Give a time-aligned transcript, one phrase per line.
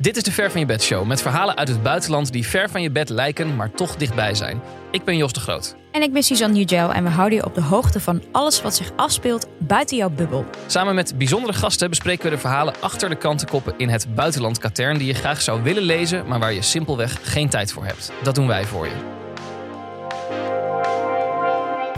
[0.00, 2.70] Dit is de Ver van je bed show met verhalen uit het buitenland die ver
[2.70, 4.60] van je bed lijken, maar toch dichtbij zijn.
[4.90, 5.76] Ik ben Jos de Groot.
[5.92, 8.74] En ik ben Suzanne Nugel en we houden je op de hoogte van alles wat
[8.74, 10.44] zich afspeelt buiten jouw bubbel.
[10.66, 14.98] Samen met bijzondere gasten bespreken we de verhalen achter de krantenkoppen in het buitenland Katern
[14.98, 18.12] die je graag zou willen lezen, maar waar je simpelweg geen tijd voor hebt.
[18.22, 19.16] Dat doen wij voor je.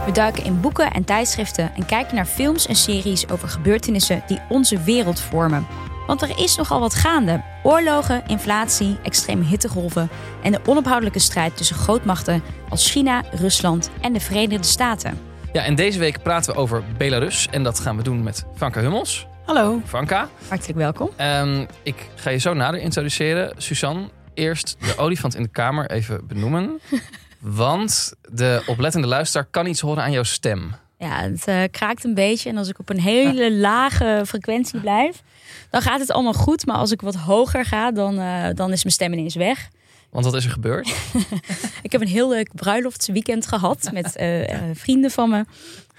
[0.05, 4.39] We duiken in boeken en tijdschriften en kijken naar films en series over gebeurtenissen die
[4.49, 5.67] onze wereld vormen.
[6.07, 7.43] Want er is nogal wat gaande.
[7.63, 10.09] Oorlogen, inflatie, extreme hittegolven
[10.43, 15.19] en de onophoudelijke strijd tussen grootmachten als China, Rusland en de Verenigde Staten.
[15.53, 18.81] Ja, en deze week praten we over Belarus en dat gaan we doen met Vanka
[18.81, 19.27] Hummels.
[19.45, 19.81] Hallo.
[19.85, 21.09] Vanka, Hartelijk welkom.
[21.15, 23.53] ehm, ik ga je zo nader introduceren.
[23.57, 26.79] Suzanne, eerst de olifant in de kamer even benoemen.
[27.39, 30.71] Want de oplettende luisteraar kan iets horen aan jouw stem.
[31.01, 35.21] Ja, het eh, kraakt een beetje en als ik op een hele lage frequentie blijf,
[35.69, 36.65] dan gaat het allemaal goed.
[36.65, 39.69] Maar als ik wat hoger ga, dan, eh, dan is mijn stem ineens weg.
[40.11, 40.95] Want wat is er gebeurd?
[41.81, 45.45] Ik heb een heel leuk bruiloftsweekend gehad met eh, eh, vrienden van me.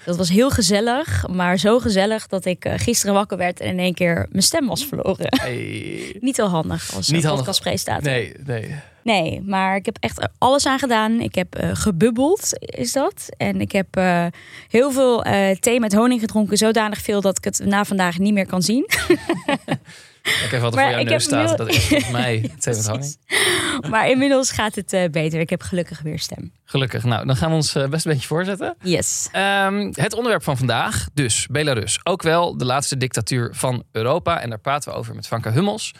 [0.05, 3.79] Dat was heel gezellig, maar zo gezellig dat ik eh, gisteren wakker werd en in
[3.79, 5.27] één keer mijn stem was verloren.
[5.29, 6.17] Hey.
[6.19, 8.11] Niet heel handig als Niet podcastpresentator.
[8.11, 8.75] Nee, nee.
[9.03, 11.19] Nee, maar ik heb echt alles aan gedaan.
[11.19, 13.29] Ik heb gebubbeld, is dat.
[13.37, 13.87] En ik heb
[14.69, 15.25] heel veel
[15.59, 16.57] thee met honing gedronken.
[16.57, 18.85] Zodanig veel dat ik het na vandaag niet meer kan zien.
[20.23, 21.57] Even wat er Maar voor jouw ik neus heb staat.
[21.57, 22.51] Dat is volgens mij
[22.87, 23.17] honing.
[23.89, 25.39] maar inmiddels gaat het eh, beter.
[25.39, 26.51] Ik heb gelukkig weer stem.
[26.65, 27.03] Gelukkig.
[27.03, 28.75] Nou, dan gaan we ons eh, best een beetje voorzetten.
[28.81, 29.29] Yes.
[29.31, 31.99] Ehm, het onderwerp van vandaag, dus Belarus.
[32.03, 34.41] Ook wel de laatste dictatuur van Europa.
[34.41, 35.91] En daar praten we over met Vanka Hummels.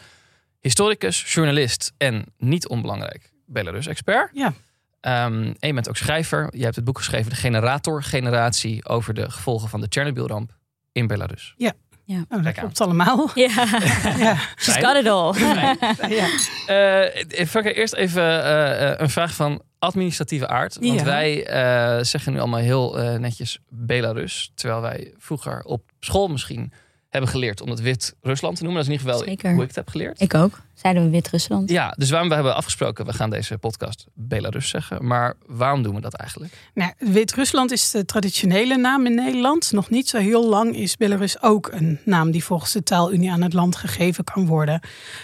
[0.60, 4.30] Historicus, journalist en niet onbelangrijk Belarus-expert.
[4.32, 4.52] Ja.
[5.00, 6.48] Ehm, en je bent ook schrijver.
[6.50, 8.84] Je hebt het boek geschreven De Generator-generatie...
[8.84, 10.56] over de gevolgen van de Chernobyl-ramp
[10.92, 11.54] in Belarus.
[12.06, 13.30] Oh, Kijk dat klopt allemaal.
[13.34, 13.66] Ja,
[14.18, 14.36] ja.
[14.56, 15.34] she's got it all.
[16.18, 16.26] ja.
[16.66, 20.76] Eh eerst even eh, eh, een vraag van administratieve aard.
[20.80, 21.04] Want Ja.
[21.04, 24.52] wij eh, zeggen nu allemaal heel eh, netjes Belarus.
[24.54, 26.72] Terwijl wij vroeger op school misschien
[27.14, 28.84] hebben geleerd om het Wit-Rusland te noemen.
[28.84, 29.52] Dat is in ieder geval Zeker.
[29.52, 30.20] hoe ik het heb geleerd.
[30.20, 30.60] Ik ook.
[30.74, 31.70] Zeiden we Wit-Rusland.
[31.70, 35.06] Ja, dus waarom we hebben afgesproken, we gaan deze podcast Belarus zeggen.
[35.06, 36.52] Maar waarom doen we dat eigenlijk?
[36.74, 39.72] Nou, Wit-Rusland is de traditionele naam in Nederland.
[39.72, 43.42] Nog niet zo heel lang is Belarus ook een naam die volgens de taalunie aan
[43.42, 44.80] het land gegeven kan worden.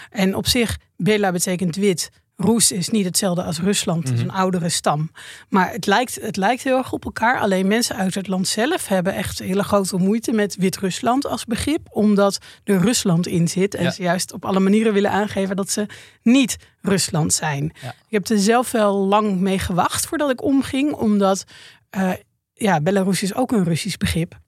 [0.09, 2.09] En op zich, Bela betekent wit.
[2.41, 5.11] Roes is niet hetzelfde als Rusland, het is een oudere stam.
[5.49, 7.39] Maar het lijkt, het lijkt heel erg op elkaar.
[7.39, 11.87] Alleen mensen uit het land zelf hebben echt hele grote moeite met Wit-Rusland als begrip.
[11.89, 13.75] Omdat er Rusland in zit.
[13.75, 13.91] En Ja.
[13.91, 15.85] ze juist op alle manieren willen aangeven dat ze
[16.23, 17.73] niet Rusland zijn.
[17.81, 17.89] Ja.
[17.89, 20.93] Ik heb er zelf wel lang mee gewacht voordat ik omging.
[20.93, 21.43] Omdat
[21.89, 22.11] eh,
[22.53, 24.39] ja, Belarus is ook een Russisch begrip.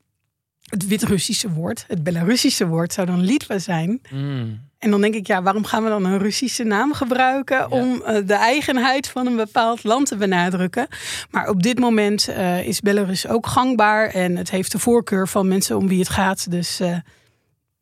[0.74, 4.02] Het Wit-Russische woord, het Belarussische woord zou dan Litva zijn.
[4.10, 8.02] Mm, En dan denk ik, ja, waarom gaan we dan een Russische naam gebruiken om
[8.02, 10.88] eh, de eigenheid van een bepaald land te benadrukken?
[11.32, 15.48] Maar op dit moment eh, is Belarus ook gangbaar en het heeft de voorkeur van
[15.48, 16.52] mensen om wie het gaat.
[16.52, 16.98] Dus eh,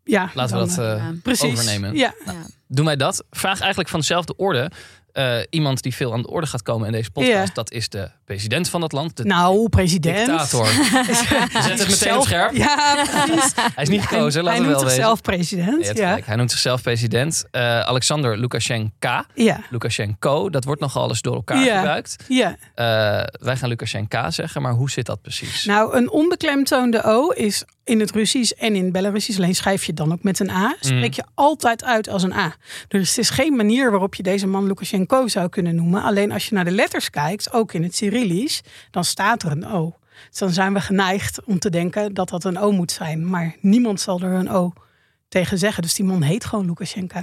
[0.03, 1.11] ja, laten we dat ja.
[1.23, 1.51] precies.
[1.51, 1.95] overnemen.
[1.95, 2.33] Ja, Ja.
[2.67, 3.23] Doen wij dat?
[3.31, 4.71] Vraag eigenlijk van dezelfde orde.
[5.11, 7.53] Eh, iemand die veel aan de orde gaat komen in deze podcast, Ja.
[7.53, 9.17] dat is de president van dat land.
[9.17, 10.15] De nou, president.
[10.27, 10.65] dictator.
[11.67, 12.55] Zet het meteen op scherp.
[12.55, 13.51] Ja, precies.
[13.75, 14.89] Hij is niet gekozen, Hij laten we noemt wel weten.
[14.89, 15.97] zichzelf president.
[15.97, 16.19] Ja.
[16.25, 17.45] Hij noemt zichzelf president.
[17.51, 19.21] Alexander Lukashenko.
[19.35, 19.59] ja.
[19.69, 21.75] Lukashenko, dat wordt nogal eens door elkaar Ja.
[21.77, 22.15] gebruikt.
[22.27, 22.55] ja.
[22.75, 22.85] Eh,
[23.45, 25.65] wij gaan Lukashenko zeggen, maar hoe zit dat precies?
[25.65, 30.11] Nou, een onbeklemtoonde O is in het Russisch en in Belarusisch, alleen schrijf je dan
[30.11, 30.55] ook met een Mm.
[30.55, 32.55] A, spreek je altijd uit als een A.
[32.87, 36.03] Dus het is geen manier waarop je deze man Lukashenko zou kunnen noemen.
[36.03, 37.95] Alleen als je naar de letters kijkt, ook in het
[38.91, 39.95] Dan staat er een O.
[40.29, 43.29] Dus dan zijn we geneigd om te denken dat dat een O moet zijn.
[43.29, 44.73] Maar niemand zal er een O
[45.29, 45.81] tegen zeggen.
[45.83, 47.19] Dus die man heet gewoon Lukashenko.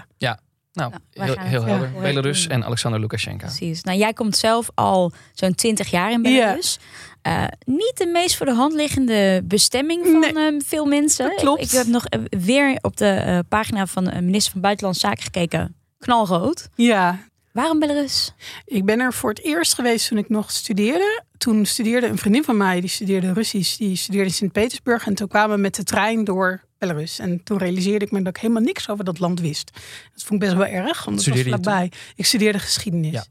[0.72, 1.88] nou, Nou, heel, helder.
[1.88, 2.02] horen.
[2.02, 3.46] Belarus en Alexander Lukashenko.
[3.46, 3.82] Precies.
[3.82, 6.78] Nou, jij komt zelf al zo'n 20 jaar in Belarus.
[7.22, 10.32] Eh, niet de meest voor de hand liggende bestemming van Nee.
[10.52, 11.28] eh, veel mensen.
[11.28, 11.60] Dat klopt.
[11.62, 15.06] Ik, ik heb nog eh, weer op de eh, pagina van de minister van Buitenlandse
[15.06, 15.74] Zaken gekeken.
[15.98, 16.68] Knalrood.
[16.74, 17.18] Ja,
[17.52, 18.32] Waarom Belarus?
[18.64, 21.22] Ik ben er voor het eerst geweest toen ik nog studeerde.
[21.38, 25.06] Toen studeerde een vriendin van mij, die studeerde Russisch, die studeerde in Sint-Petersburg.
[25.06, 27.18] En toen kwamen we met de trein door Belarus.
[27.18, 29.70] En toen realiseerde ik me dat ik helemaal niks over dat land wist.
[30.12, 31.92] Dat vond ik best wel erg, want het was vlakbij.
[32.14, 33.12] Ik studeerde geschiedenis.
[33.12, 33.24] Ja.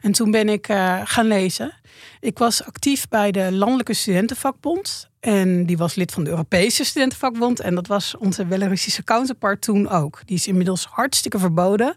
[0.00, 1.72] En toen ben ik eh, gaan lezen.
[2.20, 5.08] Ik was actief bij de Landelijke Studentenvakbond.
[5.24, 7.60] En die was lid van de Europese Studentenvakbond.
[7.60, 10.20] En dat was onze Belarussische counterpart toen ook.
[10.24, 11.94] Die is inmiddels hartstikke verboden,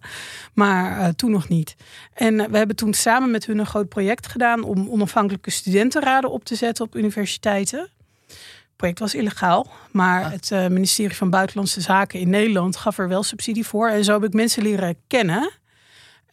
[0.54, 1.76] maar eh, toen nog niet.
[2.14, 6.32] En eh, we hebben toen samen met hun een groot project gedaan om onafhankelijke studentenraden
[6.32, 7.90] op te zetten op universiteiten.
[8.76, 9.68] project was illegaal.
[9.92, 10.32] Maar Ah.
[10.32, 13.90] het eh, ministerie van Buitenlandse Zaken in Nederland gaf er wel subsidie voor.
[13.90, 15.52] En zo heb ik mensen leren kennen.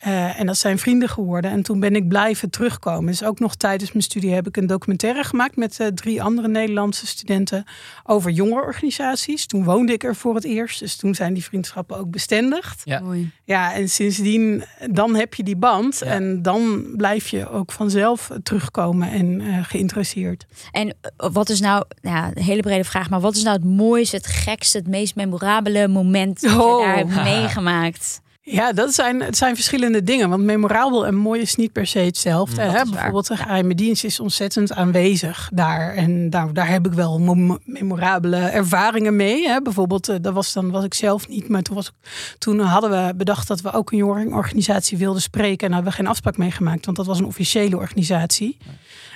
[0.04, 1.50] Eh, en dat zijn vrienden geworden.
[1.50, 3.06] En toen ben ik blijven terugkomen.
[3.06, 6.48] Dus ook nog tijdens mijn studie heb ik een documentaire gemaakt met eh, drie andere
[6.48, 7.64] Nederlandse studenten
[8.04, 9.46] over jongerenorganisaties.
[9.46, 10.78] Toen woonde ik er voor het eerst.
[10.80, 12.82] Dus toen zijn die vriendschappen ook bestendigd.
[12.84, 13.00] Ja.
[13.00, 13.30] Mooi.
[13.44, 15.98] Ja, en sindsdien, dan heb je die band.
[15.98, 16.06] Ja.
[16.06, 20.46] En dan blijf je ook vanzelf terugkomen en eh, geïnteresseerd.
[20.72, 23.64] En eh, wat is nou, ja, een hele brede vraag, maar wat is nou het
[23.64, 26.80] mooiste, het gekste, het meest memorabele moment dat Oh.
[26.80, 28.22] je daar hebt meegemaakt?
[28.46, 30.28] Ja, dat zijn, het zijn verschillende dingen.
[30.28, 32.62] Want memorabel en mooi is niet per se hetzelfde.
[32.62, 32.84] Mm, hè?
[32.84, 35.94] Bijvoorbeeld de geheime dienst is ontzettend aanwezig daar.
[35.94, 37.18] En daar, daar heb ik wel
[37.64, 39.48] memorabele ervaringen mee.
[39.48, 39.60] Hè?
[39.60, 41.48] Bijvoorbeeld, eh, dat was dan was ik zelf niet.
[41.48, 41.92] Maar toen, was
[42.38, 45.50] toen hadden we bedacht dat we ook een jongerenorganisatie wilden spreken.
[45.50, 46.84] En daar hebben we geen afspraak mee gemaakt.
[46.84, 48.56] Want dat was een officiële organisatie.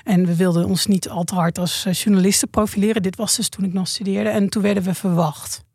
[0.05, 3.03] En we wilden ons niet al te hard als eh, journalisten profileren.
[3.03, 4.31] Dit was dus toen ik nog studeerde.
[4.31, 5.67] En toen werden we verwacht.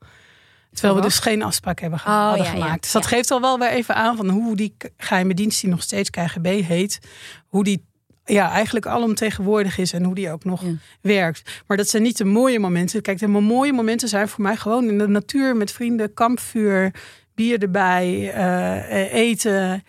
[0.73, 2.57] Terwijl we dus geen afspraak hebben Oh, hadden ja, ja.
[2.59, 2.81] gemaakt.
[2.81, 5.81] Dus dat geeft al wel weer even aan van hoe die geheime dienst, die nog
[5.81, 6.99] steeds KGB heet,
[7.47, 7.85] hoe die
[8.25, 10.73] ja, eigenlijk alomtegenwoordig is en hoe die ook nog Ja.
[11.01, 11.61] werkt.
[11.67, 13.01] Maar dat zijn niet de mooie momenten.
[13.01, 16.93] Kijk, de mooie momenten zijn voor mij gewoon in de natuur met vrienden, kampvuur,
[17.35, 19.83] bier erbij, eh, eh, eten,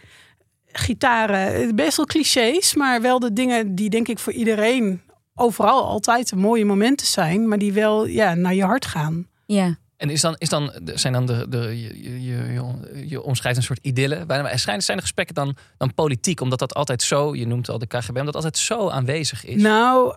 [0.73, 1.75] gitaren.
[1.77, 5.03] Best wel clichés, maar wel de dingen die denk ik voor iedereen
[5.35, 9.27] overal altijd de mooie momenten zijn, maar die wel ja, naar je hart gaan.
[9.47, 9.77] Ja.
[10.05, 13.65] En is dan, is dan, zijn dan de, de, je, je, je, je omschrijft een
[13.65, 14.27] soort idylle.
[14.27, 17.79] Bijna- zijn, zijn de gesprekken dan, dan politiek, omdat dat altijd zo, je noemt al
[17.79, 19.63] de KGB, omdat dat altijd zo aanwezig is.
[19.63, 20.17] Nou,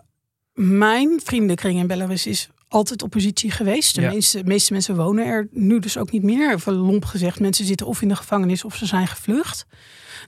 [0.52, 3.94] mijn vriendenkring in Belarus is altijd oppositie geweest.
[3.94, 4.10] De Ja.
[4.10, 6.52] meeste, meeste mensen wonen er nu dus ook niet meer.
[6.54, 9.66] Even lomp gezegd, mensen zitten of in de gevangenis of ze zijn gevlucht.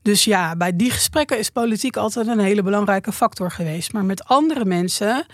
[0.02, 3.92] Dus ja, bij die gesprekken is politiek altijd een hele belangrijke factor geweest.
[3.92, 5.26] Maar met andere mensen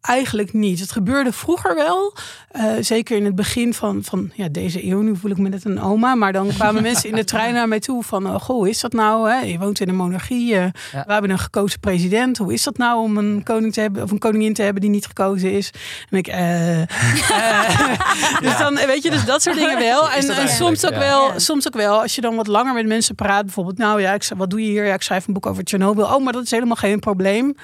[0.00, 0.80] eigenlijk niet.
[0.80, 2.14] Het gebeurde vroeger wel.
[2.48, 5.00] eh, zeker in het begin van, van ja, deze eeuw.
[5.00, 6.14] Nu voel ik me net een oma.
[6.14, 8.26] Maar dan kwamen mensen in de trein naar mij toe van...
[8.26, 9.30] oh, goh, is dat nou?
[9.30, 9.38] Hè?
[9.40, 10.46] Je woont in een monarchie.
[10.46, 10.70] Ja.
[10.92, 12.38] We hebben een gekozen president.
[12.38, 14.02] Hoe is dat nou om een koning te hebben...
[14.02, 15.70] of een koningin te hebben die niet gekozen is?
[16.10, 16.26] En ik...
[16.26, 18.00] eh, eh,
[18.44, 20.10] dus dan, weet je, dus dat soort dingen wel.
[20.10, 23.14] En, en soms ook wel, soms ook wel, als je dan wat langer met mensen
[23.14, 24.86] praat, bijvoorbeeld, nou ja, ik, wat doe je hier?
[24.86, 26.04] Ja, ik schrijf een boek over Tsjernobyl.
[26.04, 27.54] Oh, maar dat is helemaal geen probleem.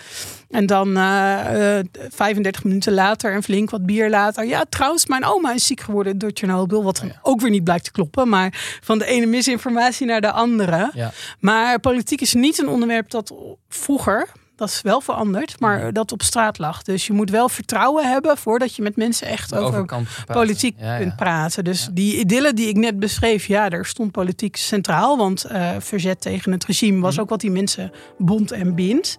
[0.55, 4.47] En dan eh, eh, 35 minuten later en flink wat bier later.
[4.47, 6.85] Ja, trouwens, mijn oma is ziek geworden door Tsjernobyl.
[6.85, 8.29] Wat dan ook weer niet blijkt te kloppen.
[8.29, 10.91] Maar van de ene misinformatie naar de andere.
[10.95, 11.13] Ja.
[11.41, 13.35] Maar politiek is niet een onderwerp dat
[13.69, 16.83] vroeger, dat is wel veranderd, maar dat op straat lag.
[16.83, 20.07] Dus je moet wel vertrouwen hebben voordat je met mensen echt over praten.
[20.27, 20.99] politiek Ja, ja.
[20.99, 21.65] kunt praten.
[21.65, 21.91] Dus Ja.
[21.93, 25.17] die idylle die ik net beschreef, ja, daar stond politiek centraal.
[25.17, 27.23] Want eh, verzet tegen het regime was Mhm.
[27.23, 29.19] ook wat die mensen bond en bindt.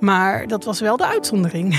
[0.00, 1.78] Maar dat was wel de uitzondering.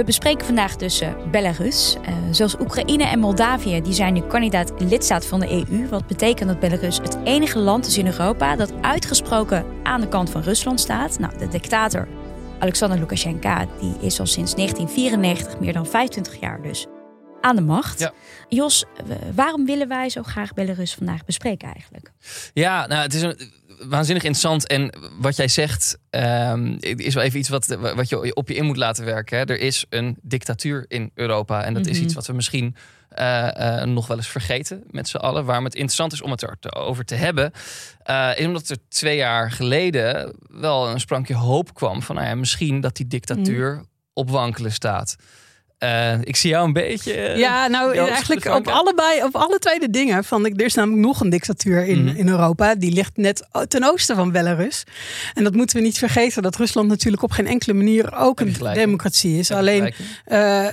[0.00, 1.96] We bespreken vandaag dus eh, Belarus.
[2.04, 5.88] Eh, zoals Oekraïne en Moldavië, die zijn nu kandidaat lidstaat van de EU.
[5.88, 10.30] Wat betekent dat Belarus het enige land is in Europa dat uitgesproken aan de kant
[10.30, 11.18] van Rusland staat.
[11.18, 12.08] Nou, de dictator
[12.58, 16.86] Alexander Lukashenko, die is al sinds 1994 meer dan 25 jaar dus
[17.40, 17.98] aan de macht.
[17.98, 18.12] Ja.
[18.48, 18.84] Jos,
[19.34, 22.12] waarom willen wij zo graag Belarus vandaag bespreken eigenlijk?
[22.52, 23.50] Ja, nou, het is een,
[23.88, 24.66] waanzinnig interessant.
[24.66, 28.64] En wat jij zegt, ehm, is wel even iets wat, wat je op je in
[28.64, 29.38] moet laten werken.
[29.38, 29.44] Hè.
[29.44, 31.64] Er is een dictatuur in Europa.
[31.64, 32.04] En dat is Mhm.
[32.04, 32.76] iets wat we misschien
[33.10, 35.44] eh, eh, nog wel eens vergeten met z'n allen.
[35.44, 37.52] Waarom het interessant is om het erover te hebben.
[38.02, 42.02] eh, is omdat er twee jaar geleden wel een sprankje hoop kwam.
[42.02, 45.16] Van nou ja, misschien dat die dictatuur op wankelen staat.
[45.80, 47.12] Eh, ik zie jou een beetje.
[47.12, 50.24] eh, Ja, nou Joost, eigenlijk op allebei, op alle twee de dingen.
[50.24, 52.16] Van, er is namelijk nog een dictatuur in, Mhm.
[52.16, 52.74] in Europa.
[52.74, 54.84] Die ligt net ten oosten van Belarus.
[55.34, 56.42] En dat moeten we niet vergeten.
[56.42, 59.50] Dat Rusland natuurlijk op geen enkele manier ook een democratie is.
[59.50, 59.94] Alleen
[60.24, 60.66] eh,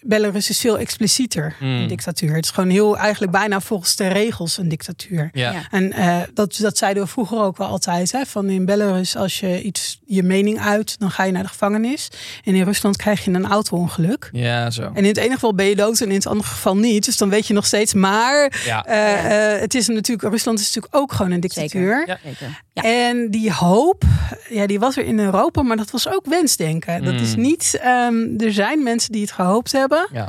[0.00, 1.68] Belarus is veel explicieter Mm.
[1.80, 2.34] een dictatuur.
[2.34, 5.30] Het is gewoon heel eigenlijk bijna volgens de regels een dictatuur.
[5.32, 5.52] Ja.
[5.52, 5.62] Ja.
[5.70, 8.12] En eh, dat, dat zeiden we vroeger ook wel altijd.
[8.12, 8.24] Hè?
[8.26, 12.08] Van in Belarus, als je iets, je mening uit, dan ga je naar de gevangenis.
[12.44, 14.28] En in Rusland krijg je een auto-ongeluk.
[14.32, 14.82] ja, zo.
[14.82, 17.04] En in het ene geval ben je dood en in het andere geval niet.
[17.04, 17.94] Dus dan weet je nog steeds.
[17.94, 18.84] Maar Ja.
[18.84, 22.06] eh, eh, het is natuurlijk, Rusland is natuurlijk ook gewoon een dictatuur.
[22.06, 22.18] Ja.
[22.24, 22.62] Zeker.
[22.72, 22.82] Ja.
[22.82, 24.02] En die hoop,
[24.48, 27.04] ja, die was er in Europa, maar dat was ook wensdenken.
[27.04, 27.42] Dat is Mm.
[27.42, 30.08] niet, ehm, er zijn mensen die het gehoopt hebben.
[30.12, 30.28] Ja.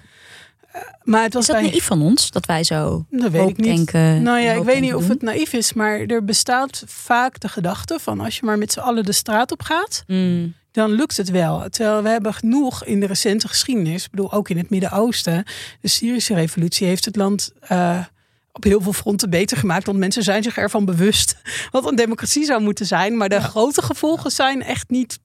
[1.03, 3.57] Maar het was Is dat bij, naïef van ons, dat wij zo dat weet ik
[3.57, 3.67] niet.
[3.67, 7.47] hoopdenken, Nou ja, ik weet niet of het naïef is, maar er bestaat vaak de
[7.47, 10.53] gedachte van als je maar met z'n allen de straat op gaat, Mm.
[10.75, 11.69] Dan lukt het wel.
[11.69, 15.43] Terwijl we hebben genoeg in de recente geschiedenis, ik bedoel ook in het Midden-Oosten,
[15.81, 17.99] de Syrische revolutie heeft het land eh,
[18.51, 19.85] op heel veel fronten beter gemaakt.
[19.85, 21.37] Want mensen zijn zich ervan bewust
[21.71, 23.17] wat een democratie zou moeten zijn.
[23.17, 25.19] Maar de grote gevolgen zijn echt niet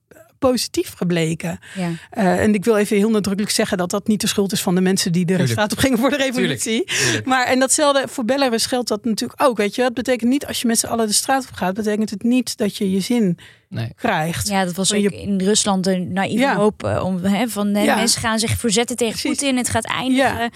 [0.49, 1.59] positief gebleken.
[1.75, 1.89] Ja.
[2.17, 4.75] Uh, en ik wil even heel nadrukkelijk zeggen dat dat niet de schuld is van
[4.75, 5.51] de mensen die de Tuurlijk.
[5.51, 6.83] straat op gingen voor de revolutie.
[6.83, 7.25] Tuurlijk, tuurlijk.
[7.25, 9.57] Maar en datzelfde voor Belarus geldt dat natuurlijk ook.
[9.57, 12.09] Weet je, het betekent niet als je met z'n allen de straat op gaat, betekent
[12.09, 13.37] het niet dat je je zin
[13.69, 13.93] Nee.
[13.95, 14.47] krijgt.
[14.47, 16.55] Ja, dat was ook je- in Rusland een naïeve Ja.
[16.55, 17.95] hoop eh, om hè, van hè, Ja.
[17.95, 19.37] mensen gaan zich verzetten tegen Precies.
[19.39, 20.37] Poetin, het gaat eindigen.
[20.37, 20.49] Ja.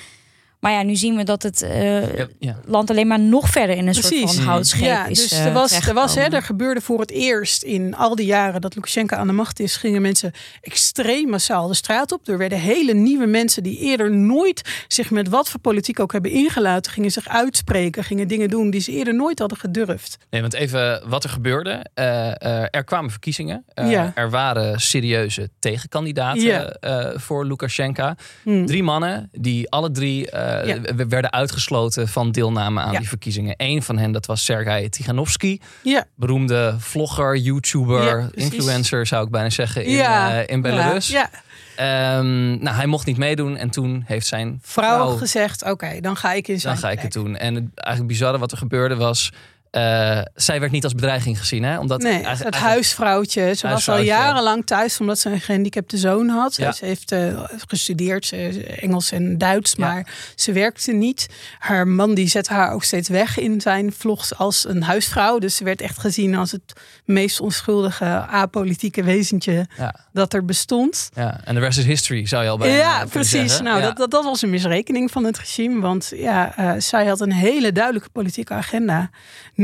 [0.65, 2.59] Maar ja, nu zien we dat het eh, Ja, ja.
[2.65, 5.19] land alleen maar nog verder in een soort van houtscheep Ja, is.
[5.21, 8.25] dus eh, er was, er was hè, er gebeurde voor het eerst in al die
[8.25, 10.31] jaren dat Lukashenko aan de macht is, gingen mensen
[10.61, 12.27] extreem massaal de straat op.
[12.27, 16.31] Er werden hele nieuwe mensen die eerder nooit zich met wat voor politiek ook hebben
[16.31, 20.17] ingelaten, gingen zich uitspreken, gingen dingen doen die ze eerder nooit hadden gedurfd.
[20.29, 21.85] Nee, want even wat er gebeurde.
[21.93, 23.63] Eh, eh, er kwamen verkiezingen.
[23.73, 24.11] Eh, Ja.
[24.15, 26.65] Er waren serieuze tegenkandidaten Ja.
[26.69, 28.13] eh, voor Lukashenko.
[28.43, 28.65] Hmm.
[28.65, 30.81] Drie mannen die alle drie eh, Ja.
[30.81, 32.99] w- werden uitgesloten van deelname aan Ja.
[32.99, 33.53] die verkiezingen.
[33.57, 35.59] Eén van hen, dat was Sergei Tiganovsky.
[35.81, 41.07] Ja, Beroemde vlogger, YouTuber, influencer zou ik bijna zeggen in, ja, eh, in Belarus.
[41.07, 41.29] Ja.
[41.75, 46.15] Ehm, nou, hij mocht niet meedoen en toen heeft zijn Vrouw, vrouw gezegd, oké, dan
[46.15, 47.35] ga ik in zijn dan ga ik het doen.
[47.37, 49.31] En het eigenlijk bizarre wat er gebeurde was...
[49.75, 51.63] eh, zij werd niet als bedreiging gezien.
[51.63, 51.79] Hè?
[51.79, 53.53] Omdat Nee, het eigenlijk- huisvrouwtje.
[53.53, 56.55] Ze was al jarenlang thuis omdat ze een gehandicapte zoon had.
[56.55, 56.71] Ja.
[56.71, 59.85] Ze heeft eh, gestudeerd, ze, Engels en Duits, Ja.
[59.87, 61.27] maar ze werkte niet.
[61.59, 65.39] Haar man die zette haar ook steeds weg in zijn vlogs als een huisvrouw.
[65.39, 66.73] Dus ze werd echt gezien als het
[67.05, 71.09] meest onschuldige apolitieke wezentje Ja, dat er bestond.
[71.13, 73.29] ja, en de rest is history, zou je al bijna ja, precies.
[73.31, 73.63] zeggen.
[73.63, 75.81] Nou, dat, dat was een misrekening van het regime.
[75.81, 79.09] Want ja, eh, zij had een hele duidelijke politieke agenda.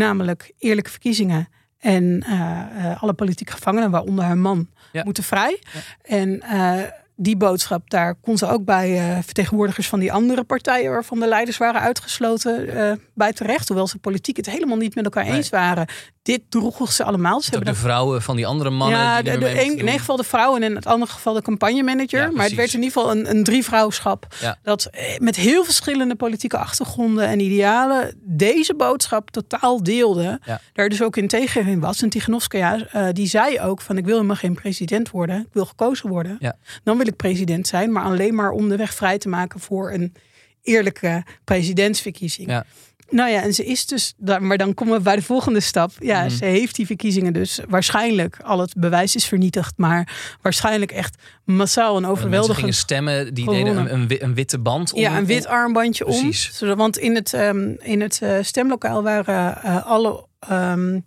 [0.01, 1.47] Namelijk eerlijke verkiezingen.
[1.79, 5.03] En eh, eh, alle politieke gevangenen, waaronder haar man, Ja.
[5.03, 5.59] moeten vrij.
[5.73, 5.79] Ja.
[6.01, 6.79] En eh,
[7.15, 10.91] die boodschap, daar kon ze ook bij vertegenwoordigers van die andere partijen...
[10.91, 13.67] waarvan de leiders waren uitgesloten, bij terecht.
[13.67, 15.33] Hoewel ze politiek het helemaal niet met elkaar Nee.
[15.35, 15.87] eens waren.
[16.21, 17.41] Dit droegen ze allemaal.
[17.41, 18.99] Ze hebben de vrouwen van die andere mannen.
[18.99, 21.11] ja, die de, de mee een, in één geval de vrouw en in het andere
[21.11, 22.21] geval de campagnemanager.
[22.21, 24.35] Ja, maar het werd in ieder geval een, een drievrouwschap.
[24.41, 24.57] Ja.
[24.63, 30.39] Dat eh, met heel verschillende politieke achtergronden en idealen deze boodschap totaal deelde.
[30.45, 30.61] Ja.
[30.73, 32.01] Daar dus ook in tegen was.
[32.01, 35.39] En Tiganovskaya eh, die zei ook van ik wil helemaal geen president worden.
[35.39, 36.55] Ik wil gekozen worden.
[36.83, 37.91] Dan wil ik president zijn.
[37.91, 40.13] Maar alleen maar om de weg vrij te maken voor een
[40.61, 42.49] eerlijke presidentsverkiezing.
[42.49, 42.65] Ja.
[43.11, 45.91] Nou ja, en ze is dus, daar- maar dan komen we bij de volgende stap.
[45.99, 46.29] Ja, Mhm.
[46.29, 51.15] ze heeft die verkiezingen dus waarschijnlijk, al het bewijs is vernietigd, maar waarschijnlijk echt
[51.45, 52.75] massaal en Mensen gingen overweldigend.
[52.75, 53.73] stemmen, die gewonnen.
[53.75, 54.99] deden een, een, wi- een witte band om.
[55.01, 56.11] Ja, een wit armbandje om.
[56.19, 56.57] Precies.
[56.57, 60.99] Zodat- Want in het, ehm, in het eh, stemlokaal waren eh, alle ehm,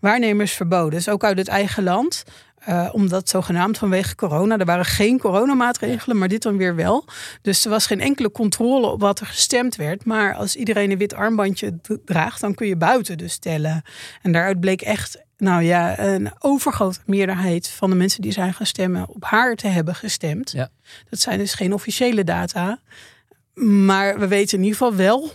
[0.00, 0.90] waarnemers verboden.
[0.90, 2.22] Dus ook uit het eigen land.
[2.66, 4.58] Eh, omdat zogenaamd vanwege corona.
[4.58, 7.04] Er waren geen coronamaatregelen, maar dit dan weer wel.
[7.42, 10.04] Dus er was geen enkele controle op wat er gestemd werd.
[10.04, 13.82] Maar als iedereen een wit armbandje draagt, dan kun je buiten dus tellen.
[14.22, 18.66] En daaruit bleek echt, nou ja, een overgrote meerderheid van de mensen die zijn gaan
[18.66, 20.50] stemmen op haar te hebben gestemd.
[20.50, 20.68] Ja.
[21.10, 22.80] Dat zijn dus geen officiële data.
[23.54, 25.30] Maar we weten in ieder geval wel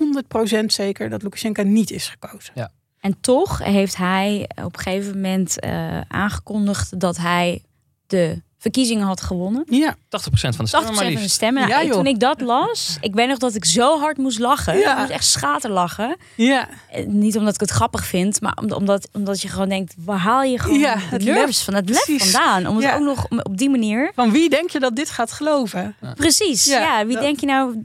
[0.61, 2.53] 100% zeker dat Lukashenko niet is gekozen.
[3.01, 7.63] En toch heeft hij op een gegeven moment eh, aangekondigd dat hij
[8.07, 9.63] de verkiezingen had gewonnen.
[9.69, 11.61] Ja, 80% van de 80% stemmen maar van de stemmen.
[11.61, 11.95] Nou, Ja, en joh.
[11.95, 14.77] toen ik dat las, ik weet nog dat ik zo hard moest lachen.
[14.77, 14.91] Ja.
[14.93, 16.15] Ik moest echt schaterlachen.
[16.35, 16.67] ja.
[16.91, 20.17] Eh, Niet omdat ik het grappig vind, maar om- omdat, omdat je gewoon denkt, waar
[20.17, 21.63] haal je gewoon Ja, de het lef.
[21.63, 22.31] van het lef Precies.
[22.31, 22.67] vandaan?
[22.67, 22.95] Om het Ja.
[22.95, 24.11] ook nog op die manier.
[24.15, 25.95] Van wie denk je dat dit gaat geloven?
[26.15, 26.65] Precies.
[26.65, 27.81] Ja, Ja, wie dat- denk je nou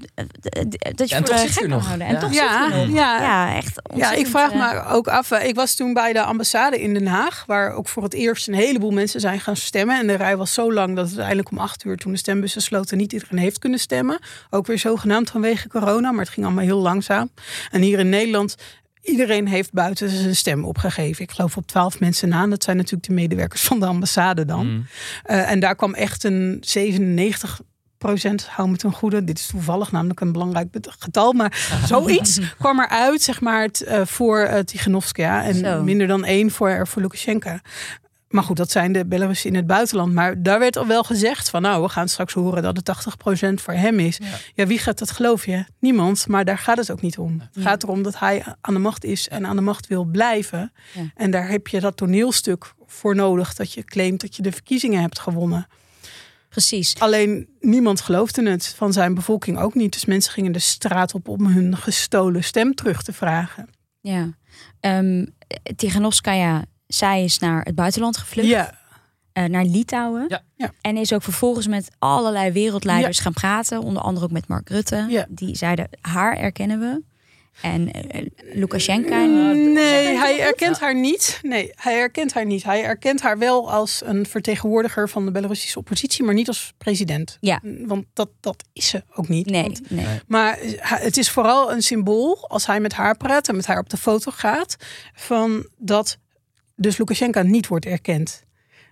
[0.95, 2.07] dat je en voor gek kan houden?
[2.07, 2.21] En Ja.
[2.21, 2.97] toch Ja, zit nog.
[2.97, 3.21] ja.
[3.21, 5.31] Ja, echt Ja, ik vraag eh, me ook af.
[5.31, 8.49] eh, Ik was toen bij de ambassade in Den Haag, waar ook voor het eerst
[8.49, 9.99] een heleboel mensen zijn gaan stemmen.
[9.99, 12.63] En de rij was zo lang dat het uiteindelijk om acht uur, toen de stembussen
[12.63, 14.19] sloten, niet iedereen heeft kunnen stemmen.
[14.51, 17.31] Ook weer zogenaamd vanwege corona, maar het ging allemaal heel langzaam.
[17.71, 18.55] En hier in Nederland.
[19.03, 21.23] Iedereen heeft buiten zijn stem opgegeven.
[21.23, 22.47] Ik geloof op twaalf mensen na.
[22.47, 24.67] Dat zijn natuurlijk de medewerkers van de ambassade dan.
[24.67, 24.87] Mm.
[25.23, 27.61] Eh, en daar kwam echt een 97
[27.99, 29.25] procent, hou me ten goede.
[29.25, 30.69] Dit is toevallig namelijk een belangrijk
[30.99, 31.33] getal.
[31.33, 35.45] Maar zoiets kwam eruit, zeg maar, het, eh, voor uh, Tiganovskaya.
[35.45, 35.83] En Zo.
[35.83, 37.59] minder dan één voor, voor Lukashenko.
[38.29, 40.13] Maar goed, dat zijn de Belarussen in het buitenland.
[40.13, 41.63] Maar daar werd al wel gezegd van...
[41.63, 42.89] nou, we gaan straks horen dat het
[43.51, 44.17] 80% voor hem is.
[44.17, 44.27] Ja.
[44.55, 45.67] Ja, wie gaat dat geloven?
[45.79, 47.41] Niemand, maar daar gaat het ook niet om.
[47.41, 50.73] Het gaat erom dat hij aan de macht is en aan de macht wil blijven.
[50.95, 51.03] Ja.
[51.15, 53.55] En daar heb je dat toneelstuk voor nodig...
[53.55, 55.67] dat je claimt dat je de verkiezingen hebt gewonnen.
[56.49, 56.99] Precies.
[56.99, 59.93] Alleen niemand geloofde het, van zijn bevolking ook niet.
[59.93, 63.69] Dus mensen gingen de straat op om hun gestolen stem terug te vragen.
[64.01, 64.35] Ja.
[65.77, 68.49] Tiganovskaya, zij is naar het buitenland gevlucht.
[68.49, 68.75] Ja,
[69.33, 70.25] eh, naar Litouwen.
[70.29, 70.43] Ja.
[70.57, 70.73] Ja.
[70.81, 73.81] En is ook vervolgens met allerlei wereldleiders gaan praten.
[73.81, 75.07] Onder andere ook met Mark Rutte.
[75.09, 75.27] Ja.
[75.29, 77.03] Die zeiden, haar erkennen we.
[77.61, 79.15] En uh, Lukashenko?
[79.15, 81.39] nee, hij erkent haar niet.
[81.43, 82.65] Nee, hij erkent haar niet.
[82.65, 87.37] Hij erkent haar wel als een vertegenwoordiger van de Belarussische oppositie, maar niet als president.
[87.41, 87.61] Ja.
[87.63, 89.47] Want dat, dat is ze ook niet.
[89.47, 90.07] Nee, Want, nee.
[90.27, 93.91] maar het is vooral een symbool als hij met haar praat en met haar op
[93.91, 94.77] de foto gaat,
[95.15, 96.19] van dat
[96.77, 98.45] dus Lukashenko niet wordt erkend.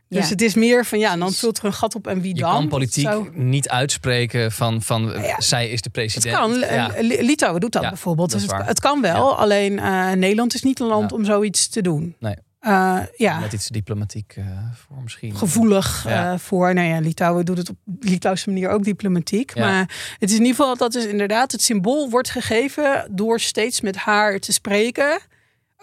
[0.09, 0.29] Dus Ja.
[0.29, 2.53] het is meer van ja, dan vult er een gat op en wie Je dan?
[2.53, 3.29] kan politiek Zo.
[3.33, 5.41] niet uitspreken van, van Ja.
[5.41, 6.37] zij is de Het president.
[6.37, 6.59] kan.
[6.59, 6.93] Ja.
[6.95, 8.31] Eh, Li- Litouwen doet dat Ja, bijvoorbeeld.
[8.31, 11.17] dat Dus het, het kan wel, alleen eh, Nederland is niet een land Ja.
[11.17, 12.17] om zoiets te doen.
[12.19, 12.35] Nee.
[12.61, 15.37] Eh, ja, Net iets diplomatiek eh, voor misschien.
[15.37, 16.33] gevoelig Ja.
[16.33, 16.75] eh, voor.
[16.75, 19.55] Nou ja, Litouwen doet het op Litouwse manier ook diplomatiek.
[19.55, 19.67] Ja.
[19.71, 23.81] Maar het is in ieder geval dat is inderdaad het symbool wordt gegeven door steeds
[23.81, 25.19] met haar te spreken.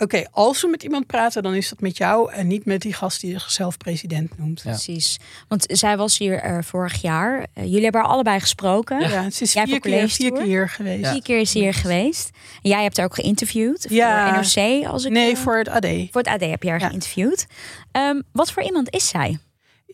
[0.02, 2.94] Oké, als we met iemand praten, dan is dat met jou en niet met die
[2.94, 4.62] gast die zichzelf president noemt.
[4.62, 4.70] Ja.
[4.70, 5.20] Precies.
[5.48, 7.46] Want zij was hier eh, vorig jaar.
[7.54, 9.00] Eh, jullie hebben haar allebei gesproken.
[9.00, 11.08] Ja, het is Jij vier keer, vier keer geweest.
[11.10, 12.30] Vier keer is ze hier geweest.
[12.62, 13.86] En jij hebt haar ook geïnterviewd.
[13.90, 14.34] Ja.
[14.34, 15.12] Voor NRC, als ik...
[15.12, 15.86] Nee, eh, voor het AD.
[15.86, 16.88] voor het AD heb je haar Ja.
[16.88, 17.46] geïnterviewd.
[17.92, 19.38] Ehm, wat voor iemand is zij?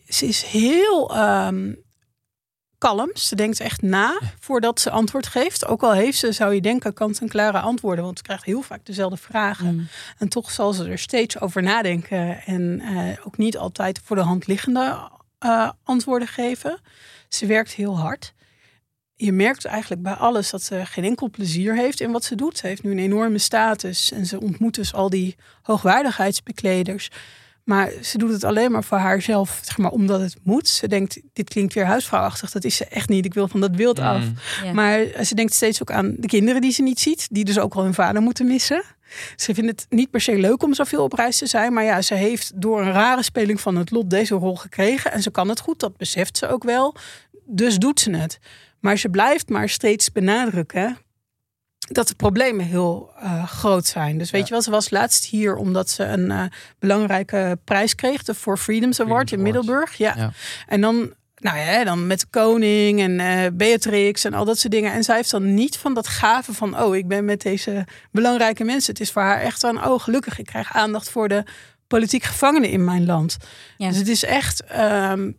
[0.08, 1.72] Ze is heel ehm,
[2.78, 3.10] kalm.
[3.14, 5.66] Ze denkt echt na voordat ze antwoord geeft.
[5.66, 8.04] Ook al heeft ze, zou je denken, kant-en-klare antwoorden.
[8.04, 9.74] Want ze krijgt heel vaak dezelfde vragen.
[9.74, 9.88] Mm.
[10.18, 12.42] En toch zal ze er steeds over nadenken.
[12.42, 16.80] En eh, ook niet altijd voor de hand liggende eh, antwoorden geven.
[17.28, 18.34] Ze werkt heel hard.
[19.14, 22.58] Je merkt eigenlijk bij alles dat ze geen enkel plezier heeft in wat ze doet.
[22.58, 27.10] Ze heeft nu een enorme status en ze ontmoet dus al die hoogwaardigheidsbekleders.
[27.68, 30.68] Maar ze doet het alleen maar voor haarzelf, zeg maar, omdat het moet.
[30.68, 32.50] Ze denkt, dit klinkt weer huisvrouwachtig.
[32.50, 33.24] Dat is ze echt niet.
[33.24, 34.20] Ik wil van dat beeld af.
[34.20, 34.34] Mm.
[34.64, 34.72] Ja.
[34.72, 37.28] Maar ze denkt steeds ook aan de kinderen die ze niet ziet.
[37.30, 38.82] Die dus ook wel hun vader moeten missen.
[39.36, 41.72] Ze vindt het niet per se leuk om zoveel op reis te zijn.
[41.72, 45.12] Maar ja, ze heeft door een rare speling van het lot deze rol gekregen.
[45.12, 46.94] En ze kan het goed, dat beseft ze ook wel.
[47.44, 48.38] Dus doet ze het.
[48.80, 50.98] Maar ze blijft maar steeds benadrukken
[51.88, 54.18] dat de problemen heel eh, groot zijn.
[54.18, 54.46] Dus weet Ja.
[54.46, 56.42] je wel, ze was laatst hier omdat ze een eh,
[56.78, 58.22] belangrijke prijs kreeg.
[58.22, 59.42] De For Freedoms Award in.
[59.42, 59.94] Middelburg.
[59.94, 60.14] Ja.
[60.16, 60.32] Ja.
[60.66, 64.72] En dan, nou ja, dan met de koning en eh, Beatrix en al dat soort
[64.72, 64.92] dingen.
[64.92, 68.64] En zij heeft dan niet van dat gave van, oh, ik ben met deze belangrijke
[68.64, 68.92] mensen.
[68.92, 71.44] Het is voor haar echt van, oh, gelukkig, ik krijg aandacht voor de
[71.86, 73.36] politiek gevangenen in mijn land.
[73.76, 73.88] Ja.
[73.88, 75.30] Dus het is echt, ehm,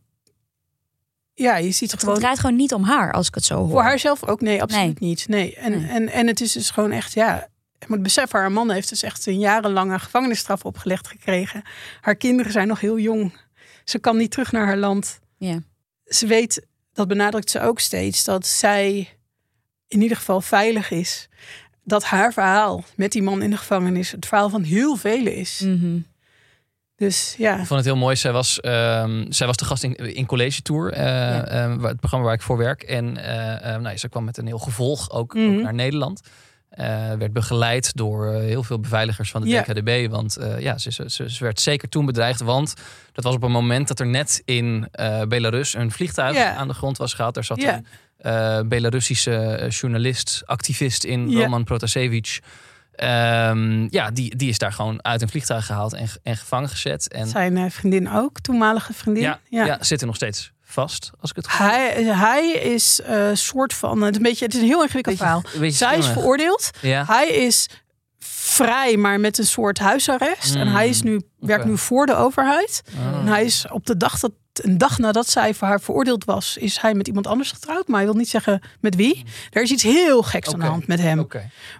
[1.39, 2.19] ja, je ziet Het gewoon...
[2.19, 3.69] draait gewoon niet om haar, als ik het zo hoor.
[3.69, 4.41] Voor haarzelf ook?
[4.41, 5.10] Nee, absoluut Nee.
[5.10, 5.28] niet.
[5.28, 5.56] Nee.
[5.56, 5.88] En, Nee.
[5.89, 7.47] En, en het is dus gewoon echt, ja.
[7.80, 11.62] Je moet beseffen, haar man heeft dus echt een jarenlange gevangenisstraf opgelegd gekregen.
[12.02, 13.34] Haar kinderen zijn nog heel jong.
[13.84, 15.19] Ze kan niet terug naar haar land.
[15.38, 15.60] Ja.
[16.06, 19.17] Ze weet, dat benadrukt ze ook steeds, dat zij
[19.88, 21.30] in ieder geval veilig is.
[21.84, 25.62] Dat haar verhaal met die man in de gevangenis het verhaal van heel velen is.
[25.65, 25.99] Mhm.
[26.99, 27.51] Dus ja.
[27.51, 28.15] Ik vond het heel mooi.
[28.15, 31.45] Zij was, ehm, zij was de gast in, in College Tour, eh, Ja.
[31.45, 32.81] ehm, het programma waar ik voor werk.
[32.83, 35.55] En eh, ehm, nou, ze kwam met een heel gevolg ook, Mhm.
[35.55, 36.21] ook naar Nederland.
[36.69, 39.62] Eh, werd begeleid door heel veel beveiligers van de Ja.
[39.62, 40.07] DKDB.
[40.09, 42.41] Want ja, ze, ze, werd zeker toen bedreigd.
[42.41, 42.73] Want
[43.13, 44.88] dat was op een moment dat er net in
[45.27, 46.53] Belarus een vliegtuig Ja.
[46.55, 47.33] aan de grond was gehaald.
[47.33, 47.63] Daar zat
[48.17, 51.33] een Belarussische journalist, activist in.
[51.33, 52.39] Roman Protasevich.
[52.99, 57.12] Ehm, ja, die, die is daar gewoon uit een vliegtuig gehaald en, en gevangen gezet.
[57.12, 59.23] En Zijn eh, vriendin ook, toenmalige vriendin.
[59.23, 59.77] ja, ja.
[59.81, 64.01] zit er nog steeds vast, als ik het goed Hij, hij is een soort van.
[64.01, 65.43] Het is een, beetje, het is een heel ingewikkeld verhaal.
[65.62, 66.69] Zij is veroordeeld.
[66.81, 67.05] Ja.
[67.05, 67.69] Hij is
[68.49, 70.55] vrij, maar met een soort huisarrest.
[70.55, 71.71] En hij is nu, werkt oké.
[71.71, 72.81] nu voor de overheid.
[72.97, 73.19] Oh.
[73.19, 76.57] En hij is op de dag dat een dag nadat zij voor haar veroordeeld was,
[76.57, 77.88] is hij met iemand anders getrouwd.
[77.88, 79.23] Maar hij wil niet zeggen met wie.
[79.51, 81.27] Er is iets heel geks aan de hand met hem.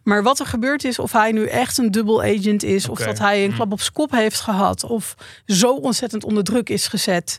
[0.04, 3.18] Maar wat er gebeurd is, of hij nu echt een dubbel agent is, of dat
[3.20, 3.56] hij een Hm.
[3.56, 7.38] klap op zijn kop heeft gehad, of zo ontzettend onder druk is gezet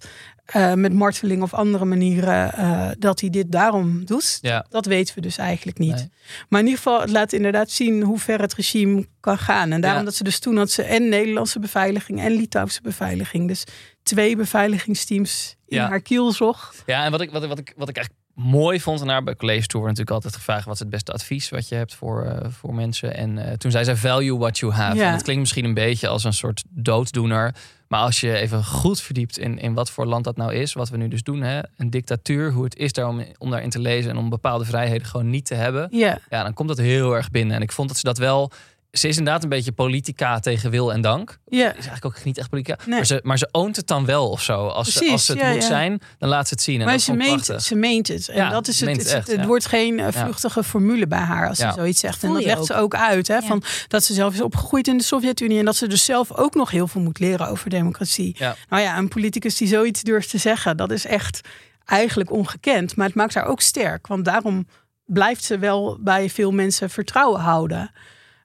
[0.52, 4.38] eh, met marteling of andere manieren, eh, dat hij dit daarom doet.
[4.40, 4.66] Ja.
[4.68, 5.94] Dat weten we dus eigenlijk niet.
[5.94, 6.10] Nee.
[6.48, 9.72] Maar in ieder geval, het laat inderdaad zien hoe ver het regime kan gaan.
[9.72, 10.04] En daarom Ja.
[10.04, 13.48] dat ze dus toen had ze en Nederlandse beveiliging en Litouwse beveiliging.
[13.48, 13.64] Dus
[14.02, 15.88] twee beveiligingsteams in Ja.
[15.88, 16.82] haar kiel zocht.
[16.86, 19.22] Ja, en wat ik, wat, ik- wat, ik, wat ik eigenlijk mooi vond, en daar
[19.22, 21.94] bij College Tour wordt natuurlijk altijd gevraagd wat is het beste advies wat je hebt
[21.94, 23.14] voor, eh, voor mensen.
[23.14, 24.96] En eh, toen zei zij value what you have.
[24.96, 25.06] Ja.
[25.06, 27.54] En dat klinkt misschien een beetje als een soort dooddoener.
[27.88, 30.88] Maar als je even goed verdiept in, in wat voor land dat nou is, wat
[30.88, 33.78] we nu dus doen, hè, een dictatuur, hoe het is daar om, om daarin te
[33.78, 35.88] lezen en om bepaalde vrijheden gewoon niet te hebben.
[35.90, 37.56] Ja, Ja, dan komt dat heel erg binnen.
[37.56, 38.50] En ik vond dat ze dat wel.
[38.90, 41.38] Ze is inderdaad een beetje politica tegen wil en dank.
[41.46, 41.68] ja.
[41.68, 42.78] Is eigenlijk ook niet echt politica.
[42.86, 42.94] Nee.
[42.96, 44.66] Maar, ze, maar ze oont het dan wel of zo.
[44.66, 45.68] Als, ze, als het ja, moet ja.
[45.68, 46.78] zijn, dan laat ze het zien.
[46.78, 47.60] En maar dat ze meent, prachtig.
[47.62, 48.28] ze meent het.
[48.28, 48.88] En Ja, dat is het.
[48.88, 49.46] meent Het, het echt, het ja.
[49.46, 51.68] wordt geen eh, vluchtige formule bij haar als Ja.
[51.72, 52.22] ze zoiets zegt.
[52.24, 52.66] En dat legt ook.
[52.66, 53.28] ze ook uit.
[53.28, 53.42] Hè, Ja.
[53.42, 55.58] van dat ze zelf is opgegroeid in de Sovjet-Unie.
[55.58, 58.34] En dat ze dus zelf ook nog heel veel moet leren over democratie.
[58.38, 58.56] Ja.
[58.68, 61.40] Nou ja, een politicus die zoiets durft te zeggen, dat is echt
[61.84, 62.96] eigenlijk ongekend.
[62.96, 64.06] Maar het maakt haar ook sterk.
[64.06, 64.66] Want daarom
[65.06, 67.90] blijft ze wel bij veel mensen vertrouwen houden.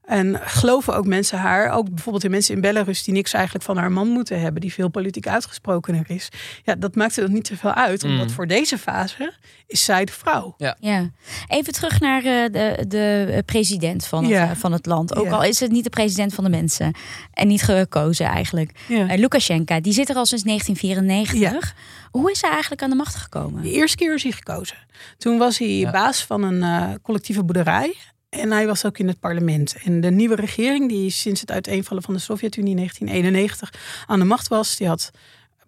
[0.06, 3.78] En geloven ook mensen haar, ook bijvoorbeeld de mensen in Belarus die niks eigenlijk van
[3.78, 6.30] haar man moeten hebben, die veel politiek uitgesprokener is.
[6.64, 8.34] Ja, dat maakte dat niet zoveel uit, omdat Mm.
[8.34, 9.34] voor deze fase
[9.68, 10.56] is zij de vrouw.
[10.58, 11.10] Ja.
[11.48, 14.50] Even terug naar eh, de, de president van het, Ja.
[14.50, 15.16] eh, van het land.
[15.16, 15.32] Ook Ja.
[15.32, 16.94] al is het niet de president van de mensen.
[17.34, 18.72] En niet gekozen eigenlijk.
[18.88, 19.08] Ja.
[19.08, 21.76] Eh, Lukashenko, die zit er al sinds 1994.
[22.12, 23.62] Hoe is hij eigenlijk aan de macht gekomen?
[23.62, 24.78] De eerste keer is hij gekozen.
[25.18, 25.92] Toen was hij Ja.
[25.92, 27.96] baas van een collectieve boerderij.
[28.40, 29.76] En hij was ook in het parlement.
[29.84, 33.74] En de nieuwe regering, die sinds het uiteenvallen van de Sovjet-Unie in 1991
[34.08, 35.12] aan de macht was, die had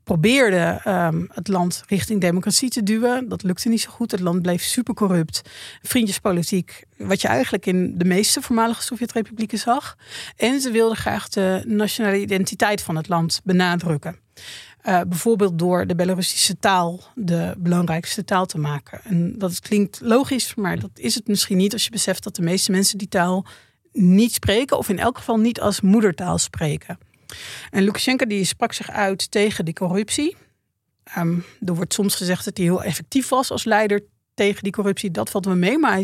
[0.07, 3.29] probeerde ehm, het land richting democratie te duwen.
[3.29, 4.11] Dat lukte niet zo goed.
[4.11, 5.41] Het land bleef super corrupt.
[5.81, 9.97] Vriendjespolitiek, wat je eigenlijk in de meeste voormalige Sovjet-republieken zag.
[10.35, 14.19] En ze wilden graag de nationale identiteit van het land benadrukken.
[14.87, 19.01] Eh, bijvoorbeeld door de Belarussische taal de belangrijkste taal te maken.
[19.03, 22.41] En dat klinkt logisch, maar dat is het misschien niet als je beseft dat de
[22.41, 23.45] meeste mensen die taal
[23.91, 26.97] niet spreken, of in elk geval niet als moedertaal spreken.
[27.69, 30.35] En Lukashenko die sprak zich uit tegen die corruptie.
[31.03, 34.03] Ehm, er wordt soms gezegd dat hij heel effectief was als leider
[34.37, 35.11] tegen die corruptie.
[35.11, 36.03] Dat valt me mee, maar hij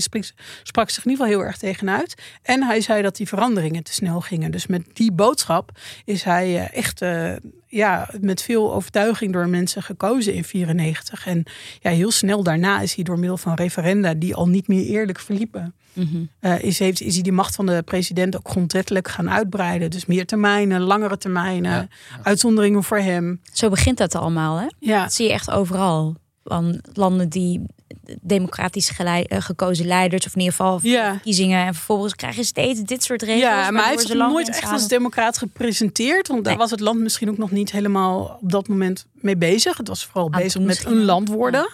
[0.63, 2.21] sprak, zich in ieder geval heel erg tegenuit.
[2.41, 4.51] En hij zei dat die veranderingen te snel gingen.
[4.51, 5.71] Dus met die boodschap
[6.05, 7.33] is hij eh, echt eh,
[7.67, 11.27] ja, met veel overtuiging door mensen gekozen in 94.
[11.27, 11.43] En
[11.79, 15.19] ja, heel snel daarna is hij door middel van referenda die al niet meer eerlijk
[15.19, 15.73] verliepen.
[15.93, 16.23] Mhm.
[16.39, 19.89] eh, is, heeft, is hij die macht van de president ook grondwettelijk gaan uitbreiden.
[19.89, 21.87] Dus meer termijnen, langere termijnen, Ja,
[22.23, 23.41] uitzonderingen voor hem.
[23.51, 24.67] Zo begint dat allemaal, hè?
[24.79, 26.15] Ja, Dat zie je echt overal.
[26.43, 27.61] Van landen die
[28.21, 31.65] democratisch eh, gekozen leiders, of in ieder geval verkiezingen.
[31.65, 33.41] En vervolgens krijg je steeds dit soort regels.
[33.41, 36.27] ja maar hij waardoor heeft ze zich lang nooit echt als democraat gepresenteerd.
[36.27, 39.77] Want daar was het land misschien ook nog niet helemaal op dat moment mee bezig.
[39.77, 41.69] Het was vooral Aan bezig met misschien een land worden.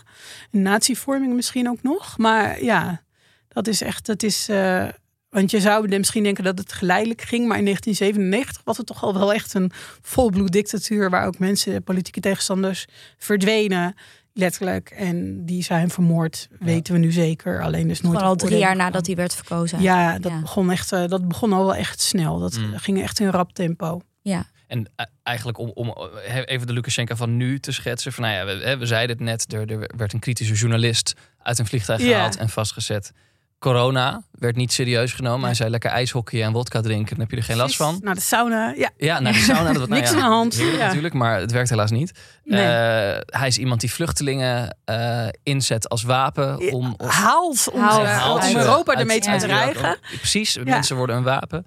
[0.52, 2.18] Een natievorming misschien ook nog.
[2.18, 3.02] Maar ja,
[3.48, 4.50] dat is echt, dat is...
[4.50, 4.88] eh,
[5.30, 7.48] want je zou misschien denken dat het geleidelijk ging.
[7.48, 11.10] Maar in 1997 was het toch al wel echt een volbloed dictatuur.
[11.10, 12.86] Waar ook mensen, politieke tegenstanders,
[13.18, 13.96] verdwenen.
[14.40, 14.90] Letterlijk.
[14.90, 17.62] En die zijn vermoord, weten we nu zeker.
[17.62, 19.82] Alleen dus nooit Gewoon al drie jaar nadat hij werd verkozen.
[19.82, 20.40] Ja, dat, Ja.
[20.40, 22.40] Begon echt, eh, dat begon al wel echt snel.
[22.40, 22.78] Dat Mm.
[22.78, 24.02] ging echt in rap tempo.
[24.22, 24.46] Ja.
[24.68, 25.88] En eh, eigenlijk om, om
[26.26, 28.14] eh, even de Lukashenko van nu te schetsen.
[28.14, 31.14] Van, nou ja, we, hè, we zeiden het net, er, er werd een kritische journalist
[31.38, 32.08] uit een vliegtuig Ja.
[32.08, 33.12] gehaald en vastgezet.
[33.60, 35.46] Corona werd niet serieus genomen.
[35.46, 37.10] Hij zei lekker ijshockey en wodka drinken.
[37.10, 38.00] Dan heb je er geen last van.
[38.04, 38.74] Naar de sauna.
[38.78, 39.74] Ja, Ja, naar de sauna.
[39.74, 40.58] Dat, nou Niks aan de hand.
[40.80, 42.12] natuurlijk, maar het werkt helaas niet.
[42.44, 42.62] Nee.
[42.62, 46.94] Eh, hij is iemand die vluchtelingen eh, inzet als wapen om...
[46.98, 48.02] om haalt om, Haalt.
[48.02, 49.98] ze- Haalt om ze Europa ermee te bedreigen.
[50.18, 51.66] Precies, mensen worden een wapen.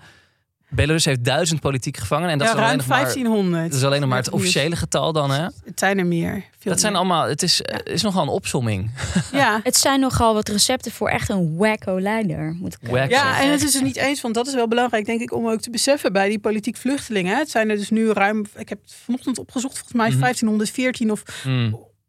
[0.74, 2.30] Belarus heeft duizend politieke gevangenen.
[2.30, 3.70] En dat, Ja, is, alleen ruim nog maar, 1500.
[3.70, 4.40] dat is alleen nog maar het nieuws.
[4.40, 5.30] officiële getal dan.
[5.30, 5.42] Hè?
[5.42, 6.44] Het zijn er meer.
[6.58, 7.00] Veel Dat zijn meer.
[7.00, 8.90] allemaal, het is, is nogal een opsomming.
[9.32, 9.60] Ja.
[9.62, 12.56] Het zijn nogal wat recepten voor echt een wacko leider.
[12.60, 13.08] Moet ik Wacko.
[13.14, 15.48] Ja, en het is er niet eens, want dat is wel belangrijk, denk ik, om
[15.48, 17.38] ook te beseffen bij die politiek vluchtelingen.
[17.38, 20.18] Het zijn er dus nu ruim, ik heb het vanochtend opgezocht, volgens mij Mhm.
[20.18, 21.22] 1514 of.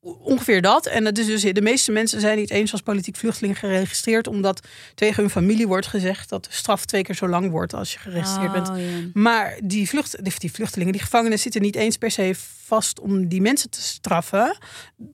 [0.04, 0.86] Ongeveer dat.
[0.86, 4.68] En dat is dus, de meeste mensen zijn niet eens als politiek vluchteling geregistreerd, omdat
[4.96, 8.00] tegen hun familie wordt gezegd dat de straf twee keer zo lang wordt als je
[8.00, 8.70] geregistreerd bent.
[8.70, 8.84] Oh, ja.
[9.14, 12.36] Maar die, vlucht, die- die vluchtelingen, die gevangenen zitten niet eens per se
[12.74, 14.58] vast om die mensen te straffen.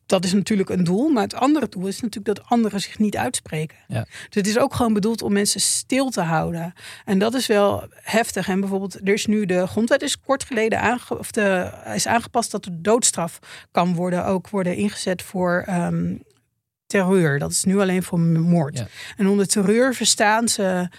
[0.06, 1.10] Dat is natuurlijk een doel.
[1.10, 3.78] Maar het andere doel is natuurlijk dat anderen zich niet uitspreken.
[3.88, 4.04] Ja.
[4.04, 6.74] Dus het is ook gewoon bedoeld om mensen stil te houden.
[7.06, 8.48] En dat is wel heftig.
[8.48, 12.52] En bijvoorbeeld, er is nu de grondwet is kort geleden aange, of de, is aangepast
[12.52, 13.39] dat de doodstraf
[13.72, 16.15] kan worden, ook worden ingezet voor ehm,
[16.86, 17.39] terreur.
[17.39, 18.78] Dat is nu alleen voor moord.
[18.78, 18.88] Ja.
[19.17, 20.89] En onder terreur verstaan ze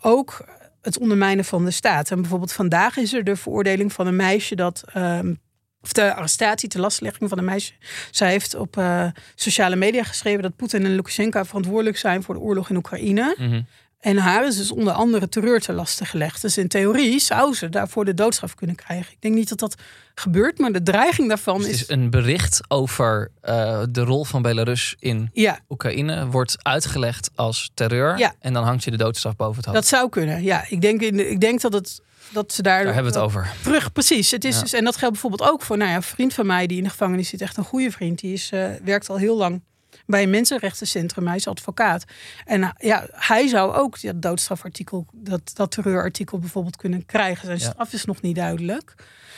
[0.00, 0.44] ook
[0.82, 2.10] het ondermijnen van de staat.
[2.10, 4.84] En bijvoorbeeld vandaag is er de veroordeling van een meisje dat.
[4.92, 5.34] ehm,
[5.84, 7.72] of de arrestatie, de lastlegging van een meisje.
[8.10, 12.40] Zij heeft op eh, sociale media geschreven dat Poetin en Lukashenko verantwoordelijk zijn voor de
[12.40, 13.34] oorlog in Oekraïne.
[13.38, 13.62] Mhm.
[14.04, 16.42] En haar is dus onder andere terreur te lasten gelegd.
[16.42, 19.12] Dus in theorie zou ze daarvoor de doodstraf kunnen krijgen.
[19.12, 19.74] Ik denk niet dat dat
[20.14, 21.80] gebeurt, maar de dreiging daarvan Dus het is.
[21.80, 27.70] is een bericht over eh, de rol van Belarus in Ja, Oekraïne wordt uitgelegd als
[27.74, 28.18] terreur.
[28.18, 28.34] Ja.
[28.40, 29.76] En dan hangt je de doodstraf boven het hoofd.
[29.78, 30.42] dat zou kunnen.
[30.42, 32.00] Ja, ik denk, in de, ik denk dat, het,
[32.32, 32.84] dat ze daar.
[32.84, 33.52] Daar hebben we het over.
[33.62, 34.30] Terug, precies.
[34.30, 34.60] Het is Ja.
[34.62, 36.84] dus, en dat geldt bijvoorbeeld ook voor nou ja, een vriend van mij die in
[36.84, 37.40] de gevangenis zit.
[37.40, 38.18] Echt een goede vriend.
[38.20, 39.62] Die is, eh, werkt al heel lang
[40.06, 41.26] bij een mensenrechtencentrum.
[41.26, 42.04] Hij is advocaat.
[42.44, 47.46] En eh, ja, hij zou ook dat doodstrafartikel, dat, dat terreurartikel bijvoorbeeld kunnen krijgen.
[47.46, 47.70] Zijn Ja.
[47.70, 48.94] straf is nog niet duidelijk.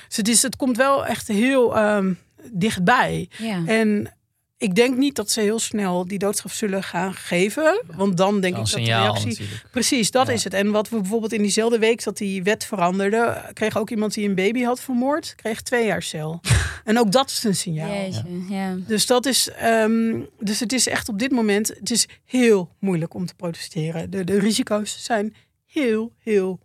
[0.08, 2.12] Dus het, is, het komt wel echt heel ehm,
[2.52, 3.28] dichtbij.
[3.38, 3.62] Ja.
[3.66, 4.15] En
[4.58, 7.82] ik denk niet dat ze heel snel die doodstraf zullen gaan geven.
[7.96, 9.26] Want dan denk ik dat de reactie...
[9.26, 9.64] natuurlijk.
[9.70, 10.32] Precies, dat Ja.
[10.32, 10.54] is het.
[10.54, 14.28] En wat we bijvoorbeeld in diezelfde week dat die wet veranderde, kreeg ook iemand die
[14.28, 16.40] een baby had vermoord, kreeg twee jaar cel.
[16.84, 17.92] en ook dat is een signaal.
[17.94, 18.76] Jeetje, ja.
[18.86, 23.14] Dus dat is, ehm, dus het is echt op dit moment, het is heel moeilijk
[23.14, 24.10] om te protesteren.
[24.10, 25.34] De, de risico's zijn
[25.66, 26.60] heel, heel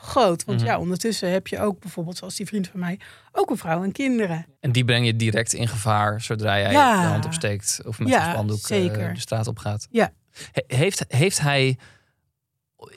[0.00, 0.44] groot.
[0.44, 0.68] Want Mhm.
[0.68, 3.00] ja, ondertussen heb je ook bijvoorbeeld, zoals die vriend van mij,
[3.32, 4.46] ook een vrouw en kinderen.
[4.60, 7.02] En die breng je direct in gevaar zodra jij Ja.
[7.02, 9.14] de hand opsteekt of met Ja, een spandoek eh, zeker.
[9.14, 9.86] de straat op gaat.
[9.90, 10.12] Ja.
[10.52, 11.78] He- heeft, heeft hij,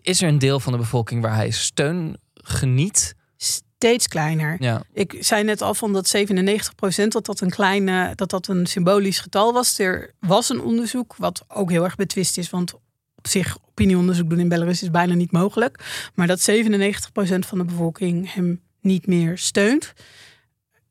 [0.01, 3.15] is er een deel van de bevolking waar hij steun geniet?
[3.37, 4.55] Steeds kleiner.
[4.59, 4.81] Ja.
[4.93, 9.19] Ik zei net al van dat 97% dat dat een kleine, dat dat een symbolisch
[9.19, 9.79] getal was.
[9.79, 12.73] Er was een onderzoek wat ook heel erg betwist is, want
[13.21, 15.83] op zich opinieonderzoek doen in Belarus is bijna niet mogelijk.
[16.15, 16.53] Maar dat 97%
[17.39, 19.93] van de bevolking hem niet meer steunt.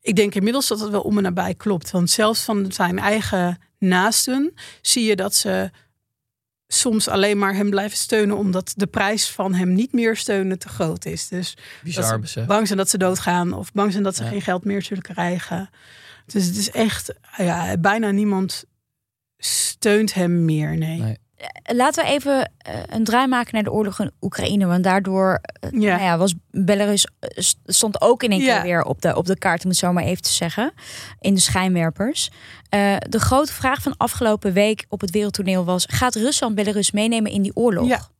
[0.01, 1.91] Ik denk inmiddels dat het wel om en nabij klopt.
[1.91, 5.71] Want zelfs van zijn eigen naasten zie je dat ze
[6.67, 10.69] soms alleen maar hem blijven steunen omdat de prijs van hem niet meer steunen te
[10.69, 11.27] groot is.
[11.27, 14.29] Dus Bizar bang zijn dat ze doodgaan of bang zijn dat ze Ja.
[14.29, 15.69] geen geld meer zullen krijgen.
[16.25, 18.65] Dus het is echt, ja, bijna niemand
[19.37, 20.77] steunt hem meer.
[20.77, 20.99] Nee.
[20.99, 21.17] Nee.
[21.63, 24.65] Laten we even eh, een draai maken naar de oorlog in Oekraïne.
[24.65, 25.77] Want daardoor eh, Ja.
[25.95, 28.53] nou ja, was Belarus eh, st- stond ook in één Ja.
[28.53, 30.73] keer weer op de, op de kaart, om het zo maar even te zeggen.
[31.19, 32.29] In de schijnwerpers.
[32.69, 37.31] Eh, de grote vraag van afgelopen week op het wereldtoneel was: gaat Rusland Belarus meenemen
[37.31, 38.11] in die oorlog?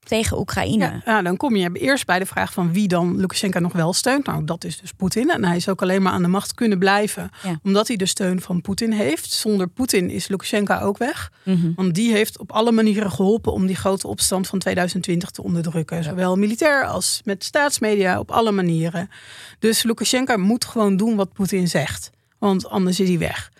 [0.00, 0.84] Tegen Oekraïne.
[0.84, 3.92] Ja, nou, dan kom je eerst bij de vraag van wie dan Lukashenko nog wel
[3.92, 4.26] steunt.
[4.26, 5.30] Nou, dat is dus Poetin.
[5.30, 7.58] En hij is ook alleen maar aan de macht kunnen blijven Ja.
[7.62, 9.30] omdat hij de steun van Poetin heeft.
[9.32, 11.32] Zonder Poetin is Lukashenko ook weg.
[11.44, 11.72] Mhm.
[11.74, 16.04] Want die heeft op alle manieren geholpen om die grote opstand van 2020 te onderdrukken.
[16.04, 19.10] Zowel militair als met staatsmedia, op alle manieren.
[19.58, 22.10] Dus Lukashenko moet gewoon doen wat Poetin zegt.
[22.38, 23.50] Want anders is hij weg.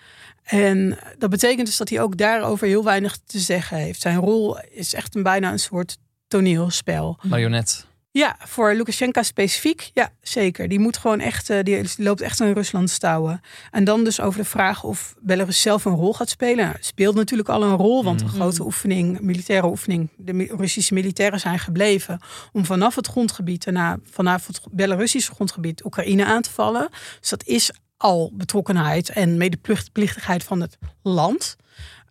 [0.44, 4.00] En dat betekent dus dat hij ook daarover heel weinig te zeggen heeft.
[4.00, 5.96] Zijn rol is echt een, bijna een soort
[6.30, 7.18] toneelspel.
[7.22, 7.88] Marionet.
[8.12, 10.68] Ja, voor Lukashenko specifiek, ja, zeker.
[10.68, 13.40] Die moet gewoon echt, eh, die loopt echt in Rusland stouwen.
[13.70, 16.64] En dan dus over de vraag of Belarus zelf een rol gaat spelen.
[16.64, 18.36] Nou, speelt natuurlijk al een rol, want een Mhm.
[18.36, 22.20] grote oefening, militaire oefening, de Russische militairen zijn gebleven
[22.52, 26.88] om vanaf het grondgebied, daarna vanaf het Belarussische grondgebied, Oekraïne aan te vallen.
[27.20, 31.56] Dus dat is al betrokkenheid en medeplichtigheid van het land.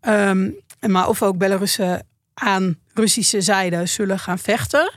[0.02, 0.50] Ehm,
[0.88, 4.92] maar of ook Belarussen aan Russische zijde zullen gaan vechten.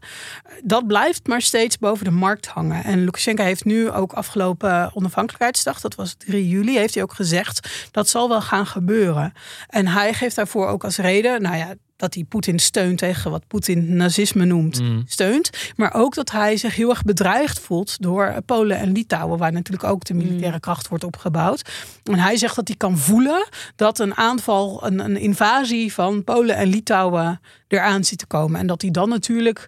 [0.63, 2.85] Dat blijft maar steeds boven de markt hangen.
[2.85, 7.89] En Lukashenko heeft nu ook afgelopen onafhankelijkheidsdag, dat was 3 juli, heeft hij ook gezegd
[7.91, 9.33] dat zal wel gaan gebeuren.
[9.69, 13.47] En hij geeft daarvoor ook als reden, nou ja, dat hij Poetin steunt tegen wat
[13.47, 15.03] Poetin nazisme noemt Mm.
[15.07, 15.51] steunt.
[15.77, 19.85] Maar ook dat hij zich heel erg bedreigd voelt door Polen en Litouwen, waar natuurlijk
[19.85, 21.71] ook de militaire kracht wordt opgebouwd.
[22.05, 26.57] En hij zegt dat hij kan voelen dat een aanval, een, een invasie van Polen
[26.57, 28.61] en Litouwen eraan zit te komen.
[28.61, 29.67] En dat hij dan natuurlijk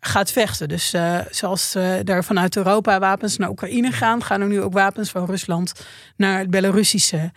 [0.00, 0.68] gaat vechten.
[0.68, 4.72] Dus eh, zoals eh er vanuit Europa wapens naar Oekraïne gaan, gaan er nu ook
[4.72, 5.72] wapens van Rusland
[6.16, 7.32] naar het Belarussische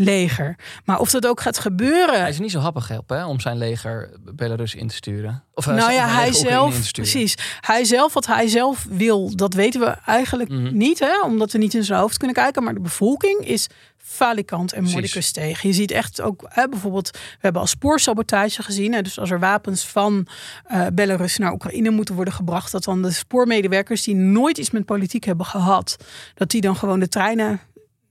[0.00, 0.56] leger.
[0.84, 2.20] Maar of dat ook gaat gebeuren.
[2.20, 5.44] Hij is niet zo happig hè, om zijn leger Belarus in te sturen.
[5.54, 7.34] Of eh, nou ja, hij zelf, precies.
[7.60, 10.76] Hij zelf, wat hij zelf wil, dat weten we eigenlijk Mhm.
[10.76, 12.62] niet, hè, omdat we niet in zijn hoofd kunnen kijken.
[12.62, 15.68] Maar de bevolking is falikant en mordicus tegen.
[15.68, 18.92] Je ziet echt ook, hè, bijvoorbeeld, we hebben al spoorsabotage gezien.
[18.92, 20.26] Hè, dus als er wapens van
[20.64, 24.84] eh, Belarus naar Oekraïne moeten worden gebracht, dat dan de spoormedewerkers die nooit iets met
[24.84, 25.96] politiek hebben gehad,
[26.34, 27.60] dat die dan gewoon de treinen